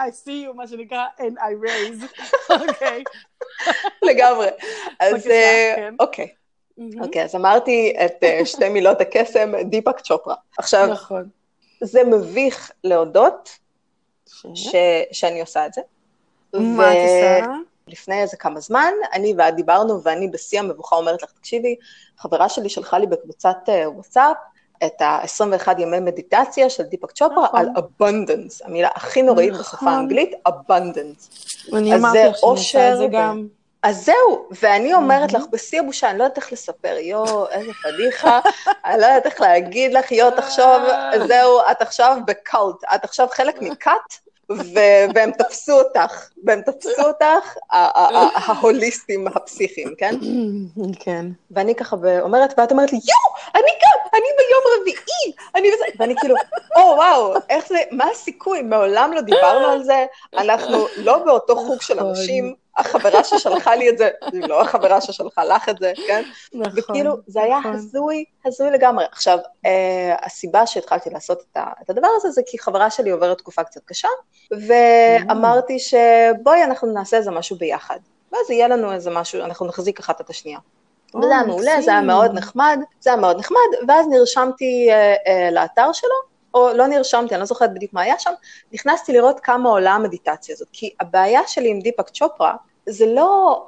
I 0.00 0.10
see 0.10 0.44
you, 0.44 0.52
מה 0.54 0.68
שנקרא, 0.68 1.04
and 1.18 1.38
I 1.38 1.68
raise. 1.68 2.22
אוקיי. 2.50 3.04
לגמרי. 4.02 4.48
אז 4.98 5.26
אה, 5.26 5.72
כן. 5.76 5.94
אוקיי. 6.00 6.28
אוקיי, 7.00 7.24
אז 7.24 7.34
אמרתי 7.34 7.96
את 8.04 8.24
אה, 8.24 8.40
שתי 8.44 8.68
מילות 8.68 9.00
הקסם, 9.00 9.52
דיפאק 9.60 10.00
צ'ופרה. 10.00 10.34
עכשיו, 10.58 10.86
נכון. 10.86 11.28
זה 11.80 12.04
מביך 12.04 12.70
להודות 12.84 13.58
ש... 14.54 14.74
שאני 15.12 15.40
עושה 15.40 15.66
את 15.66 15.72
זה. 15.72 15.80
מה 16.54 16.92
את 16.92 16.96
עושה? 16.96 17.46
לפני 17.88 18.22
איזה 18.22 18.36
כמה 18.36 18.60
זמן, 18.60 18.92
אני 19.12 19.34
ואת 19.38 19.54
דיברנו, 19.54 20.02
ואני 20.02 20.28
בשיא 20.28 20.60
המבוכה 20.60 20.96
אומרת 20.96 21.22
לך, 21.22 21.30
תקשיבי, 21.30 21.76
חברה 22.18 22.48
שלי 22.48 22.68
שלחה 22.68 22.98
לי 22.98 23.06
בקבוצת 23.06 23.56
אה, 23.68 23.90
וואטסאפ 23.90 24.36
את 24.86 25.00
ה-21 25.00 25.80
ימי 25.80 26.00
מדיטציה 26.00 26.70
של 26.70 26.82
דיפק 26.82 27.10
צ'ופרה 27.12 27.44
נכון. 27.44 27.60
על 27.60 27.68
abundance, 27.76 28.66
המילה 28.66 28.88
הכי 28.94 29.22
נוראית 29.22 29.52
נכון. 29.52 29.62
בשפה 29.62 29.90
האנגלית, 29.90 30.32
abundance. 30.48 31.74
אני 31.76 31.94
אמרתי 31.94 32.18
לך 32.18 32.36
שאני 32.36 32.50
עושה 32.50 32.92
את 32.92 32.98
זה 32.98 33.06
גם. 33.12 33.46
אז 33.86 34.04
זהו, 34.04 34.48
ואני 34.62 34.94
אומרת 34.94 35.32
לך, 35.32 35.42
בשיא 35.52 35.80
הבושה, 35.80 36.10
אני 36.10 36.18
לא 36.18 36.24
יודעת 36.24 36.36
איך 36.36 36.52
לספר, 36.52 36.96
יואו, 37.00 37.48
איזה 37.48 37.72
פדיחה, 37.82 38.40
אני 38.84 39.00
לא 39.00 39.06
יודעת 39.06 39.26
איך 39.26 39.40
להגיד 39.40 39.92
לך, 39.92 40.12
יואו, 40.12 40.30
תחשוב, 40.30 40.82
זהו, 41.26 41.60
את 41.70 41.82
עכשיו 41.82 42.16
בקאלט, 42.26 42.84
את 42.94 43.04
עכשיו 43.04 43.26
חלק 43.30 43.62
מכת, 43.62 44.26
והם 45.14 45.30
תפסו 45.38 45.72
אותך, 45.72 46.30
והם 46.44 46.60
תפסו 46.60 47.02
אותך, 47.02 47.56
ההוליסטים 48.34 49.26
הפסיכיים, 49.26 49.94
כן? 49.98 50.14
כן. 51.04 51.26
ואני 51.50 51.74
ככה 51.74 51.96
אומרת, 52.20 52.54
ואת 52.58 52.70
אומרת 52.72 52.92
לי, 52.92 52.98
יואו, 52.98 53.36
אני 53.54 53.70
כאן, 53.80 54.18
אני 54.18 54.26
ביום 54.38 54.80
רביעי, 54.80 55.32
אני 55.54 55.74
וזה, 55.74 55.84
ואני 55.98 56.14
כאילו, 56.20 56.34
או 56.76 56.82
וואו, 56.82 57.34
איך 57.50 57.68
זה, 57.68 57.78
מה 57.90 58.04
הסיכוי, 58.12 58.62
מעולם 58.62 59.12
לא 59.12 59.20
דיברנו 59.20 59.66
על 59.66 59.82
זה, 59.84 60.06
אנחנו 60.38 60.86
לא 60.96 61.18
באותו 61.18 61.56
חוג 61.56 61.82
של 61.82 61.94
נכון. 61.94 62.08
אנשים, 62.08 62.65
החברה 62.76 63.24
ששלחה 63.24 63.74
לי 63.74 63.90
את 63.90 63.98
זה, 63.98 64.10
היא 64.32 64.42
לא 64.48 64.62
החברה 64.62 65.00
ששלחה 65.00 65.44
לך 65.44 65.68
את 65.68 65.78
זה, 65.78 65.92
כן? 66.06 66.22
נכון, 66.54 66.72
וכאילו, 66.76 67.16
זה 67.26 67.42
היה 67.42 67.58
נכון. 67.58 67.72
הזוי, 67.74 68.24
הזוי 68.44 68.70
לגמרי. 68.70 69.04
עכשיו, 69.12 69.38
אה, 69.66 70.16
הסיבה 70.22 70.66
שהתחלתי 70.66 71.10
לעשות 71.10 71.42
את, 71.52 71.56
את 71.82 71.90
הדבר 71.90 72.08
הזה, 72.16 72.30
זה 72.30 72.42
כי 72.46 72.58
חברה 72.58 72.90
שלי 72.90 73.10
עוברת 73.10 73.38
תקופה 73.38 73.64
קצת 73.64 73.80
קשה, 73.84 74.08
ואמרתי 74.50 75.78
שבואי 75.78 76.64
אנחנו 76.64 76.92
נעשה 76.92 77.16
איזה 77.16 77.30
משהו 77.30 77.56
ביחד. 77.56 77.98
ואז 78.32 78.50
יהיה 78.50 78.68
לנו 78.68 78.92
איזה 78.92 79.10
משהו, 79.10 79.44
אנחנו 79.44 79.66
נחזיק 79.66 80.00
אחת 80.00 80.20
את 80.20 80.30
השנייה. 80.30 80.58
וזה 81.14 81.34
היה 81.34 81.44
מעולה, 81.44 81.82
זה 81.82 81.90
היה 81.90 82.00
מאוד 82.00 82.34
נחמד, 82.34 82.78
זה 83.00 83.10
היה 83.10 83.20
מאוד 83.20 83.38
נחמד, 83.38 83.88
ואז 83.88 84.06
נרשמתי 84.08 84.88
אה, 84.90 85.14
אה, 85.26 85.50
לאתר 85.50 85.92
שלו, 85.92 86.35
או 86.56 86.72
לא 86.74 86.86
נרשמתי, 86.86 87.34
אני 87.34 87.40
לא 87.40 87.46
זוכרת 87.46 87.74
בדיוק 87.74 87.92
מה 87.92 88.02
היה 88.02 88.18
שם, 88.18 88.30
נכנסתי 88.72 89.12
לראות 89.12 89.40
כמה 89.40 89.68
עולה 89.68 89.92
המדיטציה 89.92 90.54
הזאת, 90.54 90.68
כי 90.72 90.94
הבעיה 91.00 91.40
שלי 91.46 91.70
עם 91.70 91.80
דיפק 91.80 92.08
צ'ופרה, 92.08 92.54
זה 92.86 93.06
לא 93.06 93.62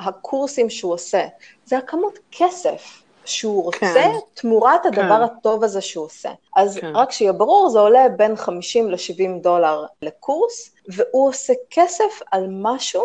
הקורסים 0.00 0.70
שהוא 0.70 0.92
עושה, 0.92 1.26
זה 1.64 1.78
הכמות 1.78 2.18
כסף 2.32 3.02
שהוא 3.24 3.64
רוצה 3.64 3.94
כן. 3.94 4.10
תמורת 4.34 4.86
הדבר 4.86 5.16
כן. 5.16 5.22
הטוב 5.22 5.64
הזה 5.64 5.80
שהוא 5.80 6.04
עושה. 6.04 6.30
אז 6.56 6.78
כן. 6.78 6.92
רק 6.94 7.10
שיהיה 7.10 7.32
ברור, 7.32 7.70
זה 7.70 7.78
עולה 7.78 8.08
בין 8.16 8.36
50 8.36 8.90
ל-70 8.90 9.42
דולר 9.42 9.86
לקורס, 10.02 10.74
והוא 10.88 11.28
עושה 11.28 11.52
כסף 11.70 12.20
על 12.32 12.46
משהו 12.50 13.02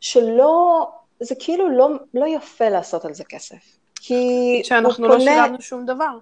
שלא, 0.00 0.86
זה 1.20 1.34
כאילו 1.38 1.68
לא, 1.68 1.88
לא 2.14 2.26
יפה 2.26 2.68
לעשות 2.68 3.04
על 3.04 3.14
זה 3.14 3.24
כסף. 3.24 3.78
כי 3.94 4.60
שאנחנו 4.64 5.08
לא. 5.08 5.20
שילמנו 5.20 5.60
שום 5.60 5.86
דבר. 5.86 6.18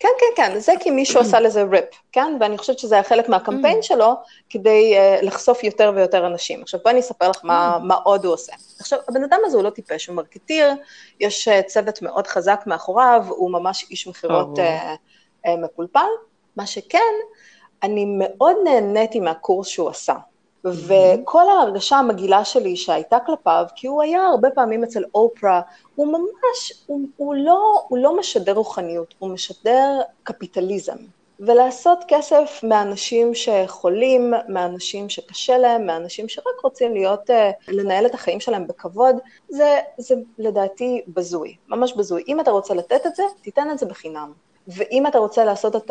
כן, 0.00 0.08
כן, 0.18 0.26
כן, 0.36 0.58
זה 0.58 0.72
כי 0.80 0.90
מישהו 0.90 1.20
עשה 1.20 1.40
לזה 1.40 1.62
ריפ, 1.62 1.84
כן? 2.12 2.36
ואני 2.40 2.58
חושבת 2.58 2.78
שזה 2.78 2.94
היה 2.94 3.04
חלק 3.04 3.28
מהקמפיין. 3.28 3.82
שלו, 3.82 4.14
כדי 4.50 4.94
uh, 4.96 5.24
לחשוף 5.24 5.64
יותר 5.64 5.92
ויותר 5.94 6.26
אנשים. 6.26 6.62
עכשיו, 6.62 6.80
בואי 6.82 6.92
אני 6.92 7.00
אספר 7.00 7.30
לך 7.30 7.40
מה. 7.42 7.78
מה 7.82 7.94
עוד 7.94 8.24
הוא 8.24 8.34
עושה. 8.34 8.52
עכשיו, 8.80 8.98
הבן 9.08 9.24
אדם 9.24 9.40
הזה 9.44 9.56
הוא 9.56 9.64
לא 9.64 9.70
טיפש, 9.70 10.06
הוא 10.06 10.16
מרקטיר, 10.16 10.72
יש 11.20 11.48
uh, 11.48 11.62
צוות 11.66 12.02
מאוד 12.02 12.26
חזק 12.26 12.60
מאחוריו, 12.66 13.24
הוא 13.28 13.50
ממש 13.50 13.86
איש 13.90 14.06
מכירות 14.06 14.58
uh, 14.58 14.62
uh, 15.46 15.50
מפולפל. 15.58 16.00
מה 16.56 16.66
שכן, 16.66 17.14
אני 17.82 18.04
מאוד 18.18 18.56
נהניתי 18.64 19.20
מהקורס 19.20 19.68
שהוא 19.68 19.88
עשה. 19.88 20.14
וכל 20.72 21.48
ההרגשה 21.48 21.96
המגעילה 21.96 22.44
שלי 22.44 22.76
שהייתה 22.76 23.18
כלפיו, 23.26 23.66
כי 23.76 23.86
הוא 23.86 24.02
היה 24.02 24.22
הרבה 24.26 24.50
פעמים 24.50 24.84
אצל 24.84 25.04
אופרה, 25.14 25.60
הוא 25.94 26.06
ממש, 26.06 26.72
הוא, 26.86 27.00
הוא, 27.16 27.34
לא, 27.34 27.82
הוא 27.88 27.98
לא 27.98 28.16
משדר 28.16 28.52
רוחניות, 28.52 29.14
הוא 29.18 29.30
משדר 29.30 30.00
קפיטליזם. 30.22 30.96
ולעשות 31.40 31.98
כסף 32.08 32.60
מאנשים 32.62 33.34
שחולים, 33.34 34.34
מאנשים 34.48 35.08
שקשה 35.08 35.58
להם, 35.58 35.86
מאנשים 35.86 36.28
שרק 36.28 36.60
רוצים 36.62 36.94
להיות, 36.94 37.30
אה, 37.30 37.50
לנהל 37.68 38.06
את 38.06 38.14
החיים 38.14 38.40
שלהם 38.40 38.66
בכבוד, 38.66 39.16
זה, 39.48 39.78
זה 39.98 40.14
לדעתי 40.38 41.02
בזוי, 41.08 41.56
ממש 41.68 41.92
בזוי. 41.92 42.24
אם 42.28 42.40
אתה 42.40 42.50
רוצה 42.50 42.74
לתת 42.74 43.06
את 43.06 43.16
זה, 43.16 43.22
תיתן 43.42 43.70
את 43.70 43.78
זה 43.78 43.86
בחינם. 43.86 44.32
ואם 44.68 45.06
אתה 45.06 45.18
רוצה 45.18 45.44
לעשות 45.44 45.76
את 45.76 45.90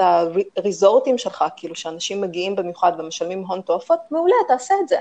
הריזורטים 0.58 1.18
שלך, 1.18 1.44
כאילו 1.58 1.76
שאנשים 1.76 2.22
מגיעים 2.22 2.56
במיוחד 2.56 2.92
ומשלמים 2.98 3.46
הון 3.46 3.62
תועפות, 3.62 4.00
מעולה, 4.12 4.36
תעשה 4.48 4.74
את 4.84 4.88
זה. 4.88 4.98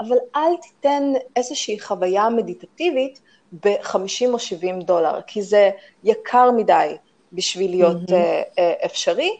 אבל 0.00 0.16
אל 0.36 0.56
תיתן 0.62 1.12
איזושהי 1.36 1.80
חוויה 1.80 2.28
מדיטטיבית 2.28 3.20
ב-50 3.52 4.28
או 4.32 4.38
70 4.38 4.80
דולר, 4.80 5.20
כי 5.26 5.42
זה 5.42 5.70
יקר 6.04 6.50
מדי 6.50 6.96
בשביל 7.32 7.70
להיות 7.70 7.96
mm-hmm. 7.96 8.12
uh, 8.12 8.82
uh, 8.82 8.86
אפשרי, 8.86 9.30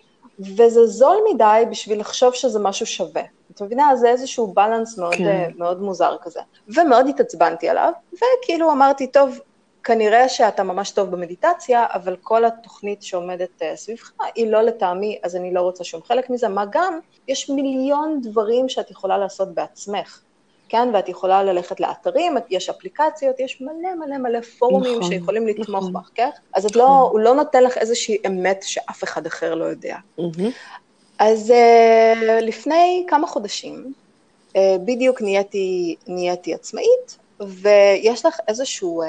וזה 0.40 0.86
זול 0.86 1.16
מדי 1.34 1.62
בשביל 1.70 2.00
לחשוב 2.00 2.34
שזה 2.34 2.58
משהו 2.58 2.86
שווה. 2.86 3.22
את 3.54 3.62
מבינה? 3.62 3.96
זה 3.96 4.08
איזשהו 4.08 4.46
בלנס 4.46 4.98
מאוד, 4.98 5.14
כן. 5.14 5.50
uh, 5.50 5.58
מאוד 5.58 5.82
מוזר 5.82 6.16
כזה. 6.22 6.40
ומאוד 6.68 7.08
התעצבנתי 7.08 7.68
עליו, 7.68 7.92
וכאילו 8.12 8.72
אמרתי, 8.72 9.06
טוב, 9.06 9.40
כנראה 9.84 10.28
שאתה 10.28 10.62
ממש 10.62 10.90
טוב 10.90 11.10
במדיטציה, 11.10 11.86
אבל 11.94 12.16
כל 12.22 12.44
התוכנית 12.44 13.02
שעומדת 13.02 13.62
uh, 13.62 13.76
סביבך 13.76 14.12
היא 14.34 14.50
לא 14.50 14.62
לטעמי, 14.62 15.18
אז 15.22 15.36
אני 15.36 15.54
לא 15.54 15.60
רוצה 15.60 15.84
שום 15.84 16.02
חלק 16.02 16.30
מזה, 16.30 16.48
מה 16.48 16.64
גם, 16.70 16.98
יש 17.28 17.50
מיליון 17.50 18.20
דברים 18.22 18.68
שאת 18.68 18.90
יכולה 18.90 19.18
לעשות 19.18 19.54
בעצמך, 19.54 20.20
כן? 20.68 20.88
ואת 20.94 21.08
יכולה 21.08 21.42
ללכת 21.42 21.80
לאתרים, 21.80 22.36
יש 22.50 22.68
אפליקציות, 22.68 23.40
יש 23.40 23.60
מלא 23.60 23.94
מלא 23.94 24.18
מלא 24.18 24.40
פורומים 24.40 24.98
נכון, 24.98 25.10
שיכולים 25.12 25.46
לתמוך 25.46 25.68
נכון. 25.68 25.92
בך, 25.92 26.10
כן? 26.14 26.28
אז 26.54 26.66
את 26.66 26.76
לא, 26.76 26.84
נכון. 26.84 26.96
לא, 26.96 27.10
הוא 27.10 27.20
לא 27.20 27.34
נותן 27.34 27.62
לך 27.62 27.78
איזושהי 27.78 28.16
אמת 28.26 28.62
שאף 28.62 29.04
אחד 29.04 29.26
אחר 29.26 29.54
לא 29.54 29.64
יודע. 29.64 29.96
אז 31.18 31.50
uh, 31.50 32.42
לפני 32.42 33.04
כמה 33.08 33.26
חודשים, 33.26 33.92
uh, 34.48 34.56
בדיוק 34.84 35.22
נהייתי, 35.22 35.96
נהייתי 36.06 36.54
עצמאית, 36.54 37.18
ויש 37.40 38.26
לך 38.26 38.40
איזשהו... 38.48 39.02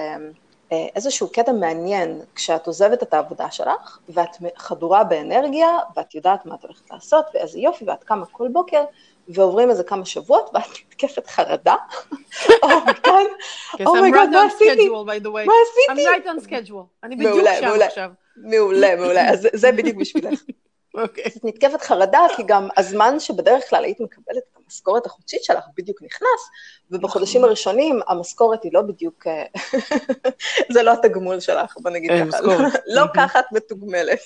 אה, 0.71 0.87
איזשהו 0.95 1.31
קטע 1.31 1.51
מעניין 1.51 2.21
כשאת 2.35 2.67
עוזבת 2.67 3.03
את 3.03 3.13
העבודה 3.13 3.51
שלך, 3.51 3.99
ואת 4.09 4.29
חדורה 4.57 5.03
באנרגיה, 5.03 5.67
ואת 5.95 6.15
יודעת 6.15 6.45
מה 6.45 6.55
את 6.55 6.63
הולכת 6.63 6.91
לעשות, 6.91 7.25
ואיזה 7.33 7.59
יופי, 7.59 7.85
ואת 7.87 8.03
קמה 8.03 8.25
כל 8.25 8.47
בוקר, 8.47 8.83
ועוברים 9.27 9.69
איזה 9.69 9.83
כמה 9.83 10.05
שבועות, 10.05 10.49
ואת 10.53 10.63
מתקפת 10.87 11.27
חרדה. 11.27 11.75
אומייגוד, 13.85 14.29
מה 14.29 14.45
עשיתי? 14.45 14.89
מה 14.89 15.13
עשיתי? 15.13 15.89
I'm 15.89 16.11
right 16.11 16.27
on 16.27 16.49
schedule. 16.49 16.83
אני 17.03 17.15
בדיוק 17.15 17.47
שם 17.59 17.81
עכשיו. 17.81 18.11
מעולה, 18.37 18.95
מעולה. 18.95 19.29
אז 19.29 19.47
זה 19.53 19.71
בדיוק 19.71 19.97
בשבילך. 19.97 20.33
אוקיי. 20.33 20.49
Okay. 21.25 21.39
נתקפת 21.43 21.81
חרדה, 21.81 22.19
כי 22.35 22.43
גם 22.45 22.67
הזמן 22.77 23.19
שבדרך 23.19 23.69
כלל 23.69 23.83
היית 23.83 23.99
מקבלת 23.99 24.37
את 24.37 24.58
המשכורת 24.69 25.05
החודשית 25.05 25.43
שלך 25.43 25.63
בדיוק 25.77 26.01
נכנס, 26.01 26.49
ובחודשים 26.91 27.41
נכון. 27.41 27.49
הראשונים 27.49 27.99
המשכורת 28.07 28.63
היא 28.63 28.71
לא 28.73 28.81
בדיוק, 28.81 29.27
אה, 29.27 29.45
זה 30.73 30.83
לא 30.83 30.91
התגמול 30.91 31.39
שלך, 31.39 31.77
בוא 31.77 31.91
נגיד 31.91 32.11
ככה. 32.31 32.37
לא 32.87 33.03
ככה 33.15 33.39
את 33.39 33.45
מתוגמלת. 33.51 34.19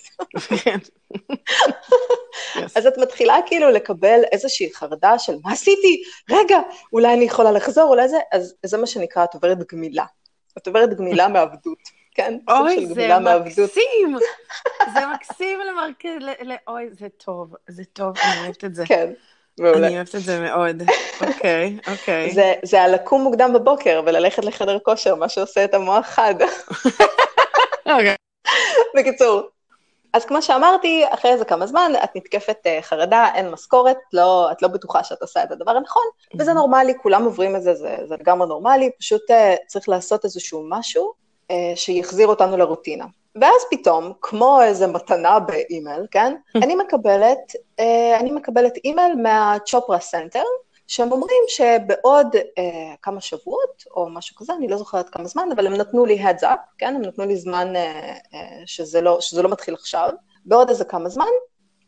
כן. 0.64 0.78
אז 2.76 2.88
את 2.88 2.98
מתחילה 2.98 3.36
כאילו 3.46 3.70
לקבל 3.70 4.22
איזושהי 4.32 4.74
חרדה 4.74 5.20
של 5.20 5.34
מה 5.44 5.52
עשיתי? 5.52 6.04
רגע, 6.32 6.60
אולי 6.94 7.14
אני 7.14 7.26
יכולה 7.26 7.52
לחזור, 7.52 7.90
אולי 7.90 8.10
זה, 8.10 8.18
אז 8.32 8.56
זה 8.66 8.78
מה 8.78 8.88
שנקרא, 8.88 9.24
את 9.24 9.34
עוברת 9.34 9.58
גמילה. 9.72 10.06
את 10.58 10.68
עוברת 10.68 10.94
גמילה 10.94 11.28
מעבדות. 11.28 12.04
כן, 12.16 12.38
אוי, 12.50 12.88
זה 12.88 13.08
מקסים, 13.20 14.18
זה 14.94 15.00
מקסים 15.14 15.60
למרכז, 15.60 16.12
אוי, 16.68 16.90
זה 16.92 17.08
טוב, 17.10 17.56
זה 17.68 17.84
טוב, 17.86 18.18
אני 18.24 18.40
אוהבת 18.44 18.64
את 18.64 18.76
זה. 18.76 18.84
כן, 18.88 19.14
מעולה. 19.60 19.88
אני 19.88 19.96
אוהבת 19.96 20.16
את 20.16 20.22
זה 20.22 20.40
מאוד, 20.40 20.84
אוקיי, 21.28 21.78
אוקיי. 21.92 22.32
זה, 22.32 22.54
זה 22.64 22.82
על 22.82 22.94
לקום 22.94 23.22
מוקדם 23.22 23.54
בבוקר 23.54 24.02
וללכת 24.06 24.46
לחדר 24.46 24.80
כושר, 24.80 25.16
מה 25.16 25.30
שעושה 25.30 25.64
את 25.64 25.74
המוח 25.74 26.06
חד. 26.06 26.36
אוקיי. 27.86 28.16
בקיצור, 28.96 29.42
אז 30.14 30.26
כמו 30.26 30.42
שאמרתי, 30.42 31.04
אחרי 31.10 31.32
איזה 31.32 31.46
כמה 31.46 31.68
זמן 31.68 31.92
את 32.04 32.10
נתקפת 32.16 32.58
uh, 32.66 32.84
חרדה, 32.84 33.28
אין 33.36 33.50
משכורת, 33.52 33.98
לא, 34.14 34.52
את 34.52 34.62
לא 34.62 34.68
בטוחה 34.68 35.04
שאת 35.04 35.22
עושה 35.22 35.44
את 35.44 35.52
הדבר 35.52 35.72
הנכון, 35.72 36.04
וזה 36.40 36.54
נורמלי, 36.54 36.94
כולם 37.02 37.24
עוברים 37.24 37.56
את 37.56 37.64
זה, 37.64 37.74
זה, 37.74 37.96
זה 38.06 38.16
לגמרי 38.20 38.48
נורמלי, 38.48 38.90
פשוט 39.00 39.32
uh, 39.32 39.34
צריך 39.68 39.90
לעשות 39.90 40.26
איזשהו 40.26 40.66
משהו 40.70 41.04
אה, 41.06 41.23
שיחזיר 41.76 42.28
אותנו 42.28 42.58
לרוטינה. 42.58 43.06
ואז 43.42 43.62
פתאום, 43.72 44.14
כמו 44.22 44.62
איזה 44.62 44.88
מתנה 44.88 45.40
באימייל, 45.40 46.08
כן? 46.12 46.36
אני 46.56 46.76
מקבלת, 46.76 47.56
אה, 47.80 48.18
אני 48.20 48.32
מקבלת 48.32 48.74
אימייל 48.86 49.16
מה 49.16 49.37
Chopra 49.37 50.00
Center, 50.00 50.44
שהם 50.88 51.12
אומרים 51.12 51.44
שבעוד 51.48 52.36
אה, 52.36 52.96
כמה 53.02 53.22
שבועות, 53.22 53.84
או 53.96 54.10
משהו 54.10 54.36
כזה, 54.36 54.54
אני 54.54 54.68
לא 54.68 54.78
זוכרת 54.78 55.10
כמה 55.10 55.26
זמן, 55.26 55.50
אבל 55.56 55.68
הם 55.68 55.74
נתנו 55.74 56.06
לי 56.06 56.24
heads 56.24 56.44
up, 56.44 56.60
כן? 56.78 56.96
הם 56.96 57.02
נתנו 57.02 57.26
לי 57.26 57.36
זמן 57.36 57.76
אה, 57.76 58.14
אה, 58.34 58.62
שזה, 58.66 59.02
לא, 59.02 59.22
שזה 59.22 59.44
לא 59.44 59.50
מתחיל 59.50 59.74
עכשיו. 59.74 60.10
בעוד 60.46 60.70
איזה 60.70 60.86
כמה 60.86 61.10
זמן, 61.10 61.26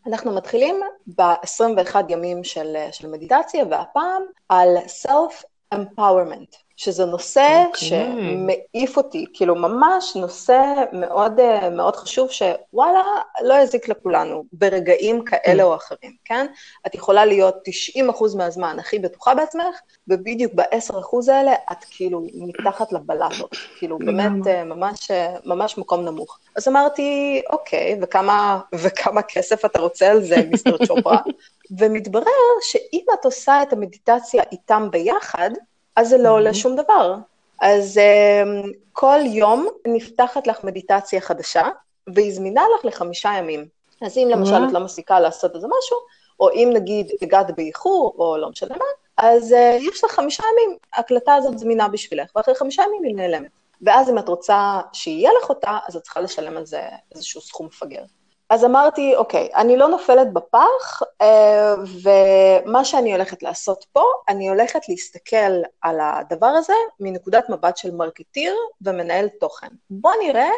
אנחנו 0.08 0.36
מתחילים 0.36 0.82
ב-21 1.18 1.96
ימים 2.10 2.44
של, 2.44 2.78
של 2.92 3.08
מדיטציה, 3.08 3.66
והפעם 3.70 4.24
על 4.50 4.78
self-empowerment. 5.08 6.65
שזה 6.78 7.06
נושא 7.06 7.64
okay. 7.64 7.68
אוקיי. 7.68 7.88
שמעיף 7.88 8.98
אותי, 8.98 9.26
כאילו 9.34 9.56
ממש 9.56 10.16
נושא 10.16 10.62
מאוד, 10.94 11.40
אה, 11.40 11.70
מאוד 11.70 11.96
חשוב, 11.96 12.30
שוואלה, 12.32 13.04
לא 13.42 13.54
יזיק 13.54 13.90
לכולנו 13.90 14.44
ברגעים 14.54 15.24
כאלה 15.26 15.64
mm. 15.64 15.66
או 15.66 15.76
אחרים, 15.76 16.16
כן? 16.26 16.46
את 16.88 16.96
יכולה 16.96 17.26
להיות 17.26 17.56
90% 18.00 18.38
מהזמן 18.38 18.80
הכי 18.80 19.00
בטוחה 19.00 19.36
בעצמך, 19.36 19.80
ובדיוק 20.08 20.54
ב-10% 20.54 21.32
האלה 21.32 21.54
את 21.72 21.86
כאילו 21.90 22.28
מתחת 22.34 22.92
לבלטות, 22.92 23.56
כאילו 23.78 23.98
באמת 24.00 24.48
אה, 24.48 24.64
ממש, 24.64 25.12
אה, 25.12 25.36
ממש 25.46 25.78
מקום 25.78 26.06
נמוך. 26.06 26.40
אז 26.56 26.68
אמרתי, 26.68 27.42
אוקיי, 27.50 28.00
וכמה, 28.02 28.60
וכמה 28.74 29.22
כסף 29.22 29.66
אתה 29.66 29.80
רוצה 29.80 30.12
על 30.12 30.24
זה, 30.24 30.36
מיסטר 30.50 30.86
צ'ופרה? 30.86 31.22
ומתברר 31.80 32.26
שאם 32.62 33.06
את 33.14 33.26
עושה 33.26 33.62
את 33.62 33.74
המדיטציה 33.74 34.44
איתם 34.52 34.88
ביחד, 34.92 35.52
אז 35.96 36.10
זה 36.10 36.18
לא 36.18 36.30
עולה 36.30 36.54
שום 36.54 36.76
דבר. 36.76 37.16
אז 37.62 37.98
um, 37.98 38.68
כל 38.94 39.20
יום 39.26 39.68
נפתחת 39.88 40.48
לך 40.48 40.64
מדיטציה 40.64 41.22
חדשה, 41.22 41.64
והיא 42.08 42.34
זמינה 42.34 42.62
לך 42.76 42.86
לחמישה 42.86 43.30
ימים. 43.38 43.66
אז 44.02 44.18
אם 44.18 44.28
למשל 44.32 44.66
את 44.68 44.74
לא 44.74 44.80
מסיקה 44.80 45.20
לעשות 45.20 45.56
איזה 45.56 45.68
משהו, 45.68 45.98
או 46.40 46.50
אם 46.52 46.70
נגיד 46.74 47.12
הגעת 47.22 47.56
באיחור, 47.56 48.16
או 48.18 48.38
לא 48.38 48.50
משנה 48.50 48.76
מה, 48.78 48.86
אז 49.18 49.52
uh, 49.52 49.56
יש 49.56 50.04
לך 50.04 50.12
חמישה 50.12 50.44
ימים, 50.52 50.78
ההקלטה 50.94 51.36
הזאת 51.36 51.58
זמינה 51.60 51.88
בשבילך, 51.88 52.32
ואחרי 52.36 52.56
חמישה 52.56 52.84
ימים 52.84 53.04
היא 53.04 53.16
נעלמת. 53.16 53.52
ואז 53.82 54.10
אם 54.10 54.18
את 54.18 54.30
רוצה 54.30 54.80
שיהיה 54.94 55.32
לך 55.42 55.50
אותה, 55.50 55.78
אז 55.88 55.96
את 55.96 56.04
צריכה 56.04 56.22
לשלם 56.22 56.58
על 56.58 56.66
זה 56.66 56.82
איזשהו 57.16 57.42
סכום 57.42 57.66
מפגר. 57.66 58.04
אז 58.50 58.66
אמרתי, 58.66 59.16
אוקיי, 59.16 59.50
אני 59.56 59.78
לא 59.78 59.88
נופלת 59.88 60.34
בפח, 60.34 61.02
אה, 61.22 61.74
ומה 62.04 62.86
שאני 62.86 63.14
הולכת 63.14 63.44
לעשות 63.44 63.86
פה, 63.94 64.04
אני 64.30 64.50
הולכת 64.50 64.90
להסתכל 64.90 65.62
על 65.82 66.00
הדבר 66.02 66.48
הזה 66.48 66.74
מנקודת 67.00 67.50
מבט 67.50 67.78
של 67.78 67.96
מרקטיר 67.96 68.56
ומנהל 68.82 69.28
תוכן. 69.40 69.68
בוא 69.90 70.12
נראה 70.24 70.50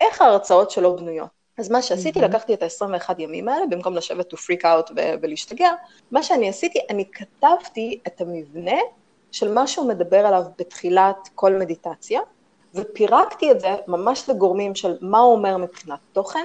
איך 0.00 0.22
ההרצאות 0.22 0.70
שלו 0.70 0.96
בנויות. 0.96 1.36
אז 1.58 1.70
מה 1.70 1.82
שעשיתי, 1.82 2.20
mm-hmm. 2.20 2.24
לקחתי 2.24 2.54
את 2.54 2.62
ה-21 2.62 3.14
ימים 3.18 3.48
האלה, 3.48 3.66
במקום 3.66 3.94
לשבת 3.94 4.32
to 4.32 4.36
freak 4.36 4.62
out 4.62 4.92
ולהשתגע, 5.22 5.70
מה 6.10 6.22
שאני 6.22 6.48
עשיתי, 6.48 6.78
אני 6.90 7.04
כתבתי 7.12 8.00
את 8.06 8.20
המבנה 8.20 8.80
של 9.32 9.54
מה 9.54 9.66
שהוא 9.66 9.88
מדבר 9.88 10.26
עליו 10.26 10.42
בתחילת 10.58 11.28
כל 11.34 11.52
מדיטציה, 11.52 12.20
ופירקתי 12.76 13.50
את 13.50 13.60
זה 13.60 13.74
ממש 13.86 14.28
לגורמים 14.28 14.74
של 14.74 14.96
מה 15.00 15.18
הוא 15.18 15.32
אומר 15.32 15.56
מבחינת 15.56 15.98
תוכן, 16.12 16.44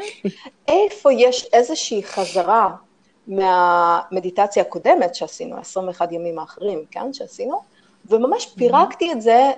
איפה 0.68 1.14
יש 1.14 1.50
איזושהי 1.54 2.04
חזרה 2.04 2.70
מהמדיטציה 3.28 4.64
הקודמת 4.64 5.16
שעשינו, 5.16 5.58
21 5.58 6.12
ימים 6.12 6.40
האחרים, 6.40 6.86
כן, 6.92 7.14
שעשינו, 7.14 7.62
וממש 8.06 8.46
פירקתי 8.46 9.12
את 9.12 9.22
זה 9.22 9.52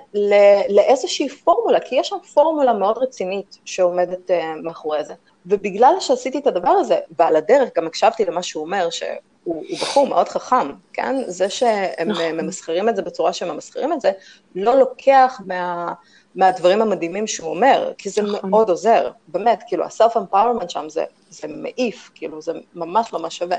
לאיזושהי 0.68 1.28
פורמולה, 1.28 1.80
כי 1.80 1.94
יש 1.94 2.08
שם 2.08 2.16
פורמולה 2.34 2.72
מאוד 2.72 2.98
רצינית 2.98 3.58
שעומדת 3.64 4.30
uh, 4.30 4.34
מאחורי 4.62 5.04
זה. 5.04 5.14
ובגלל 5.46 5.94
שעשיתי 6.00 6.38
את 6.38 6.46
הדבר 6.46 6.70
הזה, 6.70 6.98
ועל 7.18 7.36
הדרך 7.36 7.68
גם 7.76 7.86
הקשבתי 7.86 8.24
למה 8.24 8.42
שהוא 8.42 8.64
אומר, 8.64 8.88
שהוא 8.90 9.64
בחור 9.80 10.06
מאוד 10.06 10.28
חכם, 10.28 10.72
כן? 10.92 11.16
זה 11.26 11.50
שהם 11.50 12.08
נכון. 12.08 12.24
ממסחרים 12.24 12.88
את 12.88 12.96
זה 12.96 13.02
בצורה 13.02 13.32
שהם 13.32 13.50
ממסחרים 13.50 13.92
את 13.92 14.00
זה, 14.00 14.12
לא 14.54 14.78
לוקח 14.78 15.40
מה... 15.46 15.92
מהדברים 16.34 16.82
המדהימים 16.82 17.26
שהוא 17.26 17.50
אומר, 17.50 17.92
כי 17.98 18.10
זה 18.10 18.22
נכון. 18.22 18.50
מאוד 18.50 18.70
עוזר, 18.70 19.10
באמת, 19.28 19.62
כאילו, 19.66 19.84
ה-self-empowerment 19.84 20.68
שם 20.68 20.88
זה, 20.88 21.04
זה 21.30 21.48
מעיף, 21.48 22.10
כאילו, 22.14 22.42
זה 22.42 22.52
ממש 22.74 23.12
ממש 23.12 23.38
שווה. 23.38 23.56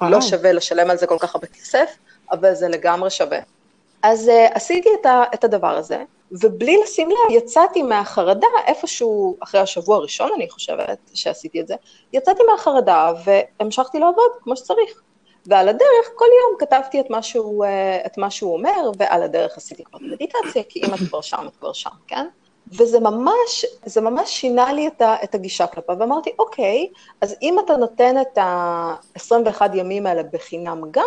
וואו. 0.00 0.10
לא 0.10 0.20
שווה 0.20 0.52
לשלם 0.52 0.90
על 0.90 0.96
זה 0.96 1.06
כל 1.06 1.18
כך 1.20 1.34
הרבה 1.34 1.46
כסף, 1.46 1.96
אבל 2.30 2.54
זה 2.54 2.68
לגמרי 2.68 3.10
שווה. 3.10 3.38
אז 4.02 4.28
uh, 4.28 4.32
עשיתי 4.54 4.88
את, 5.00 5.06
ה, 5.06 5.22
את 5.34 5.44
הדבר 5.44 5.76
הזה, 5.76 6.04
ובלי 6.32 6.76
לשים 6.84 7.10
לב, 7.10 7.16
יצאתי 7.30 7.82
מהחרדה 7.82 8.46
איפשהו, 8.66 9.36
אחרי 9.40 9.60
השבוע 9.60 9.96
הראשון, 9.96 10.30
אני 10.36 10.50
חושבת, 10.50 10.98
שעשיתי 11.14 11.60
את 11.60 11.68
זה, 11.68 11.74
יצאתי 12.12 12.42
מהחרדה 12.52 13.12
והמשכתי 13.24 13.98
לעבוד 13.98 14.30
כמו 14.42 14.56
שצריך. 14.56 15.02
ועל 15.46 15.68
הדרך, 15.68 16.10
כל 16.14 16.24
יום 16.24 16.58
כתבתי 16.58 17.00
את 17.00 17.10
מה 17.10 17.22
שהוא, 17.22 17.64
אה, 17.64 18.06
את 18.06 18.18
מה 18.18 18.30
שהוא 18.30 18.52
אומר, 18.52 18.90
ועל 18.98 19.22
הדרך 19.22 19.56
עשיתי 19.56 19.84
כבר 19.84 19.98
מדיטציה, 20.02 20.62
כי 20.68 20.80
אם 20.84 20.94
את 20.94 20.98
כבר 21.08 21.20
שם, 21.20 21.46
את 21.48 21.56
כבר 21.56 21.72
שם, 21.72 21.90
כן? 22.06 22.26
וזה 22.68 23.00
ממש, 23.00 23.64
זה 23.84 24.00
ממש 24.00 24.30
שינה 24.30 24.72
לי 24.72 24.86
את, 24.86 25.02
ה, 25.02 25.16
את 25.24 25.34
הגישה 25.34 25.66
כלפיו, 25.66 25.96
ואמרתי, 25.98 26.32
אוקיי, 26.38 26.88
אז 27.20 27.36
אם 27.42 27.58
אתה 27.64 27.76
נותן 27.76 28.20
את 28.20 28.38
ה-21 28.38 29.62
ימים 29.74 30.06
האלה 30.06 30.22
בחינם 30.22 30.82
גם, 30.90 31.02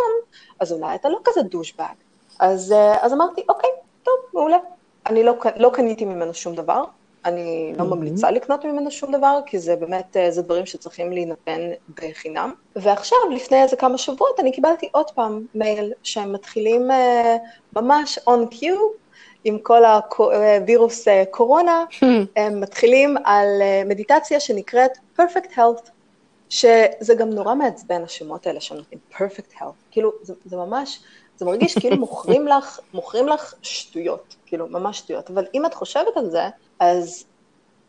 אז 0.60 0.72
אולי 0.72 0.96
אתה 0.96 1.10
לא 1.10 1.20
כזה 1.24 1.42
דושבג. 1.42 1.94
אז, 2.40 2.72
אה, 2.72 3.06
אז 3.06 3.14
אמרתי, 3.14 3.42
אוקיי, 3.50 3.70
טוב, 4.04 4.14
מעולה. 4.34 4.58
אני 5.06 5.24
לא, 5.24 5.34
לא 5.56 5.70
קניתי 5.74 6.06
ממנו 6.06 6.34
שום 6.34 6.56
דבר, 6.56 6.84
אני 7.28 7.74
לא 7.78 7.86
ממליצה 7.86 8.32
לקנות 8.32 8.66
ממנו 8.66 8.92
שום 8.92 9.12
דבר, 9.12 9.40
כי 9.46 9.60
זה 9.60 9.76
באמת, 9.76 10.18
אה, 10.18 10.32
זה 10.32 10.42
דברים 10.42 10.66
שצריכים 10.66 11.12
להינתן 11.12 11.60
בחינם. 12.02 12.54
ועכשיו, 12.76 13.18
לפני 13.32 13.64
איזה 13.64 13.76
כמה 13.76 13.98
שבועות, 13.98 14.40
אני 14.40 14.52
קיבלתי 14.52 14.90
עוד 14.92 15.12
פעם 15.12 15.46
מייל 15.56 15.94
שהם 16.04 16.34
מתחילים 16.34 16.92
uh, 16.92 17.76
ממש 17.82 18.20
on 18.30 18.54
cue, 18.54 18.98
עם 19.44 19.60
כל 19.60 19.82
הווירוס 19.86 21.08
אה, 21.08 21.24
קורונה, 21.32 21.86
הם 22.36 22.62
מתחילים 22.62 23.18
על 23.24 23.48
מדיטציה 23.86 24.40
שנקראת 24.40 24.92
Perfect 25.20 25.56
Health, 25.56 25.90
שזה 26.50 27.16
גם 27.18 27.30
נורא 27.30 27.56
מעצבן, 27.56 28.04
השמות 28.04 28.48
האלה 28.48 28.62
שהם 28.62 28.78
נותנים 28.78 29.00
Perfect 29.14 29.54
Health. 29.60 29.92
כאילו, 29.92 30.12
זה, 30.22 30.34
זה 30.46 30.56
ממש, 30.58 31.00
זה 31.38 31.46
מרגיש 31.46 31.78
כאילו 31.78 31.98
מוכרים 31.98 32.48
לך, 32.48 32.80
מוכרים 32.94 33.28
לך 33.28 33.54
שטויות, 33.62 34.36
כאילו, 34.46 34.68
ממש 34.68 34.98
שטויות. 34.98 35.30
אבל 35.30 35.46
אם 35.54 35.66
את 35.66 35.74
חושבת 35.74 36.18
על 36.18 36.30
זה, 36.30 36.44
אז 36.80 37.26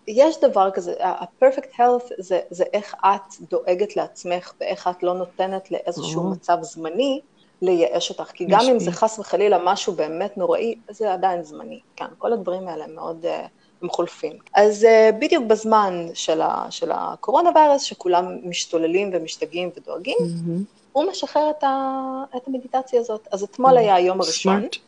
יש 0.08 0.40
דבר 0.40 0.70
כזה, 0.70 0.94
ה-perfect 1.00 1.74
health 1.78 2.12
זה, 2.18 2.40
זה 2.50 2.64
איך 2.72 2.94
את 3.04 3.34
דואגת 3.50 3.96
לעצמך 3.96 4.52
ואיך 4.60 4.88
את 4.88 5.02
לא 5.02 5.14
נותנת 5.14 5.70
לאיזשהו 5.70 6.22
mm-hmm. 6.22 6.34
מצב 6.34 6.58
זמני 6.62 7.20
לייאש 7.62 8.10
אותך, 8.10 8.30
כי 8.30 8.44
גם 8.44 8.60
אם 8.60 8.78
זה 8.78 8.92
חס 8.92 9.18
וחלילה 9.18 9.58
משהו 9.64 9.92
באמת 9.92 10.36
נוראי, 10.36 10.74
זה 10.90 11.12
עדיין 11.12 11.42
זמני, 11.42 11.80
כן, 11.96 12.06
כל 12.18 12.32
הדברים 12.32 12.68
האלה 12.68 12.86
מאוד, 12.86 13.24
uh, 13.24 13.48
הם 13.82 13.88
חולפים. 13.88 14.38
אז 14.54 14.84
uh, 14.84 15.16
בדיוק 15.16 15.44
בזמן 15.44 16.06
של, 16.14 16.40
ה, 16.40 16.66
של 16.70 16.90
הקורונה 16.94 17.50
ויירס, 17.54 17.82
שכולם 17.82 18.48
משתוללים 18.48 19.10
ומשתגעים 19.12 19.70
ודואגים, 19.76 20.16
mm-hmm. 20.20 20.78
הוא 20.92 21.04
משחרר 21.10 21.50
את, 21.50 21.64
ה, 21.64 22.02
את 22.36 22.48
המדיטציה 22.48 23.00
הזאת. 23.00 23.28
אז 23.30 23.42
אתמול 23.42 23.76
mm-hmm. 23.76 23.80
היה 23.80 23.94
היום 23.94 24.20
הראשון. 24.20 24.64
Smart. 24.64 24.87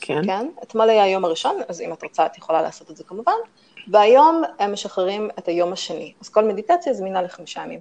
כן. 0.00 0.26
כן, 0.26 0.48
אתמול 0.62 0.90
היה 0.90 1.02
היום 1.02 1.24
הראשון, 1.24 1.56
אז 1.68 1.80
אם 1.80 1.92
את 1.92 2.02
רוצה, 2.02 2.26
את 2.26 2.38
יכולה 2.38 2.62
לעשות 2.62 2.90
את 2.90 2.96
זה 2.96 3.04
כמובן, 3.04 3.32
והיום 3.88 4.42
הם 4.58 4.72
משחררים 4.72 5.30
את 5.38 5.48
היום 5.48 5.72
השני. 5.72 6.12
אז 6.20 6.28
כל 6.28 6.44
מדיטציה 6.44 6.92
זמינה 6.92 7.22
לחמישה 7.22 7.62
ימים. 7.62 7.80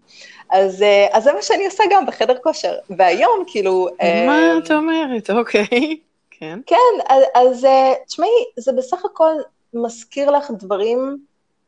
אז, 0.50 0.82
אה, 0.82 1.08
אז 1.12 1.24
זה 1.24 1.34
מה 1.34 1.42
שאני 1.42 1.66
עושה 1.66 1.84
גם 1.92 2.06
בחדר 2.06 2.38
כושר. 2.44 2.74
והיום, 2.90 3.44
כאילו... 3.48 3.88
מה 4.02 4.40
אה, 4.40 4.58
את 4.58 4.72
אומרת? 4.72 5.30
אוקיי. 5.30 5.98
כן. 6.40 6.60
כן, 6.66 7.16
אז, 7.36 7.66
אה, 7.66 7.94
תשמעי, 8.08 8.30
זה 8.58 8.72
בסך 8.72 9.06
הכל 9.06 9.34
מזכיר 9.74 10.32
לך 10.32 10.52
דברים 10.52 11.18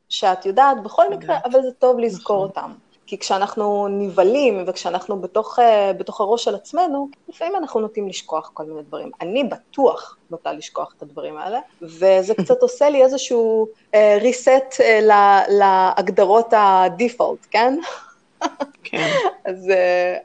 שאת 0.10 0.46
יודעת 0.46 0.84
בכל 0.84 1.10
מקרה, 1.10 1.38
אבל 1.46 1.62
זה 1.62 1.72
טוב 1.72 2.00
לזכור 2.00 2.48
נכון. 2.48 2.48
אותם. 2.48 2.72
כי 3.06 3.18
כשאנחנו 3.18 3.88
נבהלים 3.88 4.64
וכשאנחנו 4.68 5.22
בתוך, 5.22 5.60
uh, 5.60 5.62
בתוך 5.98 6.22
הראש 6.22 6.44
של 6.44 6.56
עצמנו, 6.56 7.10
לפעמים 7.30 7.56
אנחנו 7.56 7.80
נוטים 7.80 8.08
לשכוח 8.08 8.52
כל 8.54 8.64
מיני 8.64 8.82
דברים. 8.82 9.12
אני 9.22 9.44
בטוח 9.44 10.18
נוטה 10.32 10.54
לשכוח 10.54 10.94
את 10.98 11.02
הדברים 11.02 11.38
האלה, 11.38 11.60
וזה 11.82 12.34
קצת 12.38 12.62
עושה 12.68 12.90
לי 12.90 13.04
איזשהו 13.04 13.68
uh, 13.92 13.96
reset 14.22 14.78
uh, 14.78 15.12
להגדרות 15.50 16.54
ה-default, 16.54 17.48
כן? 17.52 17.78
כן. 18.84 19.12
אז, 19.46 19.72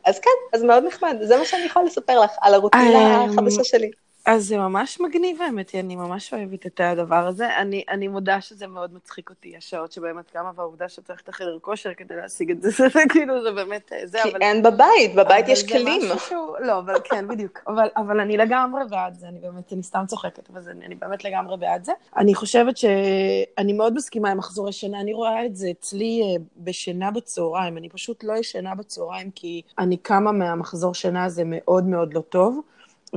אז 0.04 0.18
כן, 0.18 0.30
אז 0.52 0.62
מאוד 0.62 0.84
נחמד, 0.84 1.16
זה 1.22 1.36
מה 1.36 1.44
שאני 1.44 1.64
יכולה 1.64 1.84
לספר 1.84 2.20
לך 2.20 2.30
על 2.40 2.54
הרוטינה 2.54 3.24
החדשה 3.24 3.64
שלי. 3.64 3.90
אז 4.26 4.46
זה 4.46 4.56
ממש 4.56 5.00
מגניב 5.00 5.42
האמת, 5.42 5.74
אני 5.74 5.96
ממש 5.96 6.34
אוהבת 6.34 6.66
את 6.66 6.80
הדבר 6.80 7.26
הזה. 7.26 7.58
אני, 7.58 7.84
אני 7.88 8.08
מודה 8.08 8.40
שזה 8.40 8.66
מאוד 8.66 8.94
מצחיק 8.94 9.30
אותי, 9.30 9.56
השעות 9.56 9.92
שבהם 9.92 10.18
את 10.18 10.30
קמה, 10.30 10.50
והעובדה 10.56 10.88
שצריך 10.88 11.20
את 11.20 11.28
החדר 11.28 11.58
כושר 11.60 11.94
כדי 11.94 12.16
להשיג 12.16 12.50
את 12.50 12.62
זה, 12.62 12.70
זה 12.94 13.00
כאילו, 13.08 13.42
זה 13.42 13.50
באמת, 13.50 13.92
זה, 14.04 14.18
כי 14.22 14.30
אבל... 14.30 14.42
אין 14.42 14.62
בבית, 14.62 15.14
בבית 15.14 15.48
יש 15.48 15.66
כלים. 15.68 16.02
שהוא, 16.28 16.56
לא, 16.60 16.78
אבל 16.78 16.94
כן, 17.04 17.28
בדיוק. 17.28 17.60
אבל, 17.66 17.88
אבל 17.96 18.20
אני 18.20 18.36
לגמרי 18.36 18.82
בעד 18.90 19.14
זה, 19.14 19.28
אני 19.28 19.38
באמת, 19.38 19.72
אני 19.72 19.82
סתם 19.82 20.04
צוחקת, 20.06 20.50
אבל 20.50 20.60
זה, 20.60 20.70
אני 20.70 20.94
באמת 20.94 21.24
לגמרי 21.24 21.56
בעד 21.56 21.84
זה. 21.84 21.92
אני 22.16 22.34
חושבת 22.34 22.76
שאני 22.76 23.72
מאוד 23.72 23.94
מסכימה 23.94 24.30
עם 24.30 24.38
מחזורי 24.38 24.72
שינה, 24.72 25.00
אני 25.00 25.12
רואה 25.12 25.46
את 25.46 25.56
זה 25.56 25.70
אצלי 25.70 26.22
אה, 26.22 26.42
בשינה 26.56 27.10
בצהריים, 27.10 27.76
אני 27.78 27.88
פשוט 27.88 28.24
לא 28.24 28.32
ישנה 28.32 28.74
בצהריים, 28.74 29.30
כי 29.30 29.62
אני 29.78 29.96
קמה 29.96 30.32
מהמחזור 30.32 30.94
שינה 30.94 31.24
הזה 31.24 31.42
מאוד 31.44 31.84
מאוד 31.84 32.14
לא 32.14 32.20
טוב. 32.20 32.60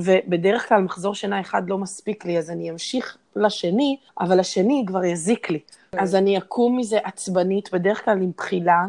ובדרך 0.04 0.70
כלל 0.70 0.82
מחזור 0.82 1.16
שינה 1.16 1.42
אחד 1.42 1.70
לא 1.70 1.78
מספיק 1.78 2.26
לי, 2.26 2.38
אז 2.38 2.50
אני 2.50 2.72
אמשיך 2.72 3.18
לשני, 3.36 3.98
אבל 4.20 4.40
השני 4.40 4.84
כבר 4.88 5.04
יזיק 5.04 5.50
לי. 5.50 5.60
אז 5.92 6.16
אני 6.16 6.38
אקום 6.38 6.78
מזה 6.78 7.00
עצבנית, 7.04 7.74
בדרך 7.74 8.06
כלל 8.06 8.18
עם 8.22 8.32
בחילה, 8.38 8.86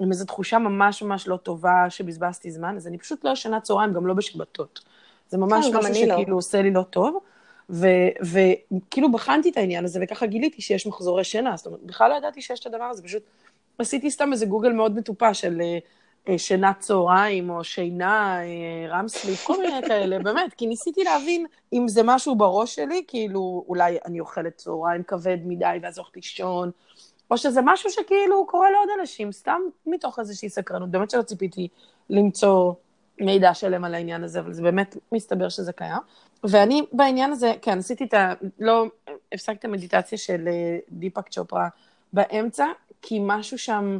עם 0.00 0.10
איזו 0.10 0.24
תחושה 0.24 0.58
ממש 0.58 1.02
ממש 1.02 1.28
לא 1.28 1.36
טובה 1.36 1.90
שבזבזתי 1.90 2.50
זמן, 2.50 2.76
אז 2.76 2.86
אני 2.86 2.98
פשוט 2.98 3.24
לא 3.24 3.30
ישנה 3.30 3.60
צהריים, 3.60 3.92
גם 3.92 4.06
לא 4.06 4.14
בשבתות. 4.14 4.80
זה 5.28 5.38
ממש 5.38 5.66
כן, 5.66 5.76
משהו 5.76 5.90
לא. 5.90 5.94
שכאילו 5.94 6.30
לא. 6.30 6.36
עושה 6.36 6.62
לי 6.62 6.70
לא 6.70 6.82
טוב. 6.82 7.18
וכאילו 7.70 9.12
בחנתי 9.12 9.50
את 9.50 9.56
העניין 9.56 9.84
הזה, 9.84 10.00
וככה 10.02 10.26
גיליתי 10.26 10.62
שיש 10.62 10.86
מחזורי 10.86 11.24
שינה, 11.24 11.56
זאת 11.56 11.66
אומרת, 11.66 11.82
בכלל 11.82 12.10
לא 12.10 12.14
ידעתי 12.14 12.42
שיש 12.42 12.60
את 12.60 12.66
הדבר 12.66 12.84
הזה, 12.84 13.02
פשוט 13.02 13.22
עשיתי 13.78 14.10
סתם 14.10 14.32
איזה 14.32 14.46
גוגל 14.46 14.72
מאוד 14.72 14.96
מטופש 14.96 15.40
של 15.40 15.60
אה, 16.28 16.38
שינת 16.38 16.78
צהריים, 16.78 17.50
או 17.50 17.64
שינה, 17.64 18.40
אה, 18.42 18.88
REM 18.88 19.07
sleep, 19.07 19.44
כל 19.44 19.56
מיני 19.62 19.82
כאלה, 19.88 20.18
באמת, 20.18 20.54
כי 20.54 20.66
ניסיתי 20.66 21.04
להבין 21.04 21.46
אם 21.72 21.88
זה 21.88 22.00
משהו 22.04 22.36
בראש 22.36 22.74
שלי, 22.74 23.04
כאילו, 23.08 23.64
אולי 23.68 23.98
אני 24.06 24.20
אוכלת 24.20 24.56
צהריים 24.56 25.02
כבד 25.02 25.38
מדי 25.44 25.78
ואז 25.82 25.98
הולכת 25.98 26.16
לישון, 26.16 26.70
או 27.30 27.38
שזה 27.38 27.60
משהו 27.64 27.90
שכאילו 27.90 28.46
קורה 28.46 28.70
לעוד 28.70 28.88
אנשים, 29.00 29.32
סתם 29.32 29.60
מתוך 29.86 30.18
איזושהי 30.18 30.48
סקרנות. 30.48 30.90
באמת 30.90 31.10
שלא 31.10 31.22
ציפיתי 31.22 31.68
למצוא 32.10 32.72
מידע 33.20 33.54
שלם 33.54 33.84
על 33.84 33.94
העניין 33.94 34.24
הזה, 34.24 34.40
אבל 34.40 34.52
זה 34.52 34.62
באמת 34.62 34.96
מסתבר 35.12 35.48
שזה 35.48 35.72
קיים. 35.72 36.00
ואני 36.44 36.82
בעניין 36.92 37.32
הזה, 37.32 37.52
כן, 37.62 37.78
עשיתי 37.78 38.04
את 38.04 38.14
ה... 38.14 38.32
לא, 38.58 38.86
הפסקתי 39.32 39.58
את 39.58 39.64
המדיטציה 39.64 40.18
של 40.18 40.48
אה, 40.48 40.78
דיפאק 40.90 41.28
צ'ופרה 41.28 41.68
באמצע, 42.12 42.66
כי 43.02 43.18
משהו 43.22 43.58
שם, 43.58 43.98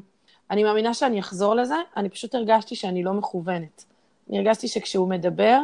אני 0.51 0.65
מאמינה 0.65 0.95
שאני 0.95 1.21
אחזור 1.21 1.55
לזה, 1.55 1.75
אני 1.97 2.09
פשוט 2.09 2.35
הרגשתי 2.35 2.77
שאני 2.77 3.03
לא 3.03 3.13
מכוונת. 3.15 3.85
אני 4.29 4.39
הרגשתי 4.39 4.69
שכשהוא 4.69 5.09
מדבר, 5.09 5.61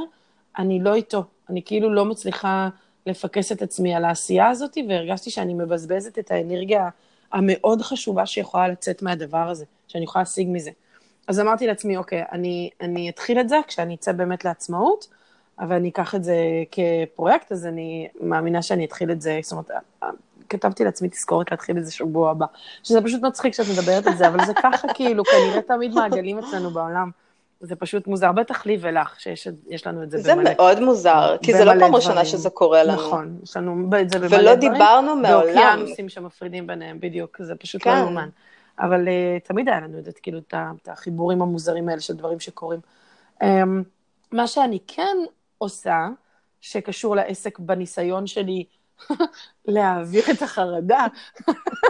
אני 0.59 0.81
לא 0.81 0.95
איתו. 0.95 1.25
אני 1.51 1.63
כאילו 1.65 1.95
לא 1.95 2.05
מצליחה 2.05 2.69
לפקס 3.07 3.53
את 3.53 3.63
עצמי 3.63 3.95
על 3.95 4.05
העשייה 4.05 4.49
הזאת, 4.49 4.79
והרגשתי 4.89 5.31
שאני 5.31 5.55
מבזבזת 5.55 6.19
את 6.19 6.31
האנרגיה 6.31 6.89
המאוד 7.33 7.83
חשובה 7.83 8.27
שיכולה 8.27 8.69
לצאת 8.69 9.03
מהדבר 9.03 9.49
הזה, 9.49 9.65
שאני 9.89 10.05
יכולה 10.05 10.23
להשיג 10.23 10.49
מזה. 10.51 10.71
אז 11.29 11.41
אמרתי 11.41 11.67
לעצמי, 11.67 11.97
אוקיי, 11.97 12.25
אני, 12.33 12.71
אני 12.81 13.09
אתחיל 13.09 13.41
את 13.41 13.49
זה 13.49 13.57
כשאני 13.67 13.95
אצא 13.95 14.13
באמת 14.13 14.45
לעצמאות, 14.45 15.09
אבל 15.59 15.77
אני 15.77 15.89
אקח 15.89 16.15
את 16.15 16.25
זה 16.25 16.37
כפרויקט, 16.71 17.53
אז 17.53 17.67
אני 17.67 18.09
מאמינה 18.21 18.63
שאני 18.63 18.85
אתחיל 18.85 19.11
את 19.11 19.23
זה, 19.23 19.41
זאת 19.43 19.53
אומרת, 19.53 19.71
כתבתי 20.53 20.85
לעצמי 20.85 21.09
תזכורת 21.09 21.51
להתחיל 21.51 21.79
את 21.79 21.85
זה 21.85 21.93
שבוע 21.93 22.31
הבא. 22.31 22.47
שזה 22.83 23.03
פשוט 23.03 23.23
מצחיק 23.23 23.55
שאת 23.55 23.67
מדברת 23.73 24.07
על 24.07 24.17
זה, 24.17 24.29
אבל 24.29 24.45
זה 24.45 24.55
ככה 24.55 24.89
כאילו, 24.95 25.25
כנראה 25.25 25.63
תמיד 25.63 25.95
מעגלים 25.95 26.39
אצלנו 26.39 26.71
בעולם. 26.71 27.11
זה 27.61 27.77
פשוט 27.77 28.07
מוזר, 28.07 28.33
בטח 28.33 28.67
לי 28.67 28.79
ולך, 28.81 29.21
שיש 29.21 29.87
לנו 29.87 30.03
את 30.03 30.11
זה, 30.11 30.19
זה 30.19 30.33
במלא. 30.33 30.45
זה 30.45 30.55
מאוד 30.57 30.81
מוזר, 30.81 31.37
כי 31.43 31.53
זה 31.53 31.65
לא 31.65 31.73
פעם 31.81 31.95
ראשונה 31.95 32.25
שזה 32.25 32.51
קורה 32.51 32.83
לנו. 32.83 32.93
נכון, 32.93 33.39
יש 33.43 33.57
לנו 33.57 33.91
את 34.01 34.11
זה 34.11 34.19
במלא 34.19 34.29
דברים. 34.29 34.47
ולא 34.47 34.55
דיברנו 34.55 35.17
מעולם. 35.17 35.37
ואוקיינוסים 35.37 36.09
שמפרידים 36.09 36.67
ביניהם, 36.67 37.01
בדיוק, 37.01 37.43
זה 37.43 37.55
פשוט 37.55 37.87
לא 37.87 37.93
כן. 37.93 37.99
לא 37.99 38.05
מאומן. 38.05 38.29
אבל 38.79 39.09
uh, 39.09 39.49
תמיד 39.49 39.69
היה 39.69 39.81
לנו 39.81 39.99
את 39.99 40.05
זה, 40.05 40.11
כאילו, 40.23 40.39
את 40.39 40.89
החיבורים 40.89 41.43
המוזרים 41.43 41.89
האלה 41.89 42.01
של 42.01 42.15
דברים 42.15 42.41
שקורים. 42.41 42.81
Um, 43.43 43.47
מה 44.33 44.47
שאני 44.47 44.79
כן 44.87 45.17
עושה, 45.59 46.09
שקשור 46.61 47.17
לעסק 47.17 47.59
בניסיון 47.59 48.27
שלי 48.27 48.65
להעביר 49.65 50.25
את 50.31 50.43
החרדה, 50.43 51.07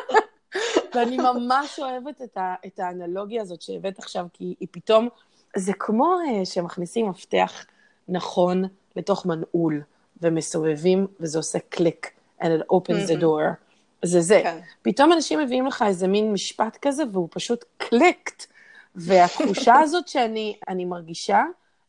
ואני 0.94 1.16
ממש 1.16 1.78
אוהבת 1.78 2.22
את, 2.22 2.36
ה, 2.36 2.54
את 2.66 2.78
האנלוגיה 2.78 3.42
הזאת 3.42 3.62
שהבאת 3.62 3.98
עכשיו, 3.98 4.26
כי 4.32 4.54
היא 4.60 4.68
פתאום, 4.70 5.08
זה 5.56 5.72
כמו 5.78 6.16
uh, 6.16 6.44
שמכניסים 6.44 7.08
מפתח 7.08 7.64
נכון 8.08 8.64
לתוך 8.96 9.26
מנעול, 9.26 9.82
ומסובבים, 10.22 11.06
וזה 11.20 11.38
עושה 11.38 11.58
קליק, 11.68 12.10
and 12.40 12.44
it 12.44 12.72
opens 12.72 13.08
the 13.08 13.22
door. 13.22 13.54
זה 14.04 14.20
זה. 14.20 14.40
כן. 14.42 14.58
פתאום 14.82 15.12
אנשים 15.12 15.38
מביאים 15.38 15.66
לך 15.66 15.84
איזה 15.86 16.08
מין 16.08 16.32
משפט 16.32 16.78
כזה, 16.82 17.02
והוא 17.12 17.28
פשוט 17.30 17.64
קליקט. 17.76 18.46
והתחושה 18.94 19.74
הזאת 19.84 20.08
שאני 20.08 20.84
מרגישה, 20.84 21.42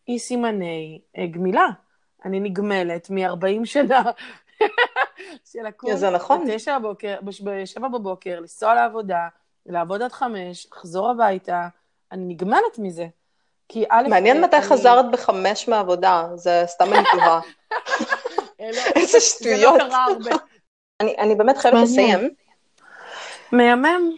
היא 0.08 0.20
סימני 0.20 1.00
אה, 1.18 1.26
גמילה. 1.28 1.68
אני 2.26 2.40
נגמלת 2.40 3.10
מ-40 3.10 3.66
שנה 3.66 4.02
של 5.46 5.60
לקום. 5.68 5.96
זה 5.96 6.10
נכון. 6.10 6.48
בתשע 6.48 6.80
בבוקר, 6.80 7.16
בשבע 7.22 7.88
בבוקר, 7.88 8.40
לנסוע 8.40 8.74
לעבודה, 8.74 9.28
לעבוד 9.66 10.02
עד 10.02 10.12
חמש, 10.12 10.68
לחזור 10.72 11.10
הביתה, 11.10 11.68
אני 12.12 12.34
נגמלת 12.34 12.78
מזה. 12.78 13.08
כי 13.70 13.86
א'... 13.90 14.08
מעניין 14.10 14.42
מתי 14.42 14.58
אני... 14.58 14.66
חזרת 14.66 15.12
בחמש 15.12 15.68
מהעבודה, 15.68 16.28
זה 16.36 16.64
סתם 16.68 16.94
אני 16.94 17.04
טובה. 17.12 17.40
איזה 18.96 19.20
שטויות. 19.20 19.82
זה 19.82 19.88
לא 19.88 19.96
הרבה. 19.96 20.32
אני, 21.02 21.16
אני 21.18 21.36
באמת 21.36 21.58
חייבת 21.58 21.78
לסיים. 21.84 22.30
מהמם. 23.52 24.12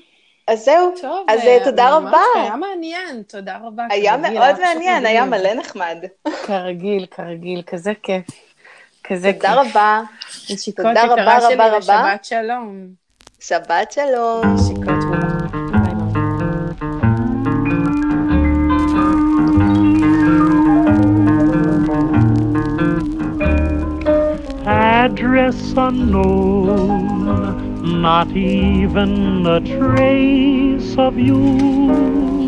אז 0.48 0.66
זהו, 0.66 0.94
טוב, 1.02 1.26
אז 1.30 1.40
אה, 1.40 1.58
תודה 1.64 1.96
רבה. 1.96 2.22
היה 2.36 2.56
מעניין, 2.56 3.24
תודה 3.24 3.58
רבה. 3.64 3.84
היה 3.90 4.18
מאוד 4.18 4.60
מעניין, 4.60 5.06
היה 5.06 5.26
מלא 5.26 5.54
נחמד. 5.54 5.98
כרגיל, 6.46 7.06
כרגיל, 7.06 7.62
כזה 7.62 7.94
כיף. 8.04 8.26
כזה 9.08 9.34
כיף. 9.34 9.42
תודה 9.42 9.62
רבה. 9.62 10.02
תודה 10.76 11.04
רבה 11.06 11.38
רבה 11.38 11.68
רבה. 11.68 11.82
שבת 11.82 12.26
שלום. 12.26 12.88
שבת 13.40 13.92
שלום. 13.92 14.56
נשיקות 14.56 15.04
רבה. 15.12 15.36
address 24.68 25.74
unknown, 25.78 27.26
not 28.02 28.30
even 28.36 29.46
a 29.46 29.60
trace 29.62 30.98
of 30.98 31.18
you 31.18 32.45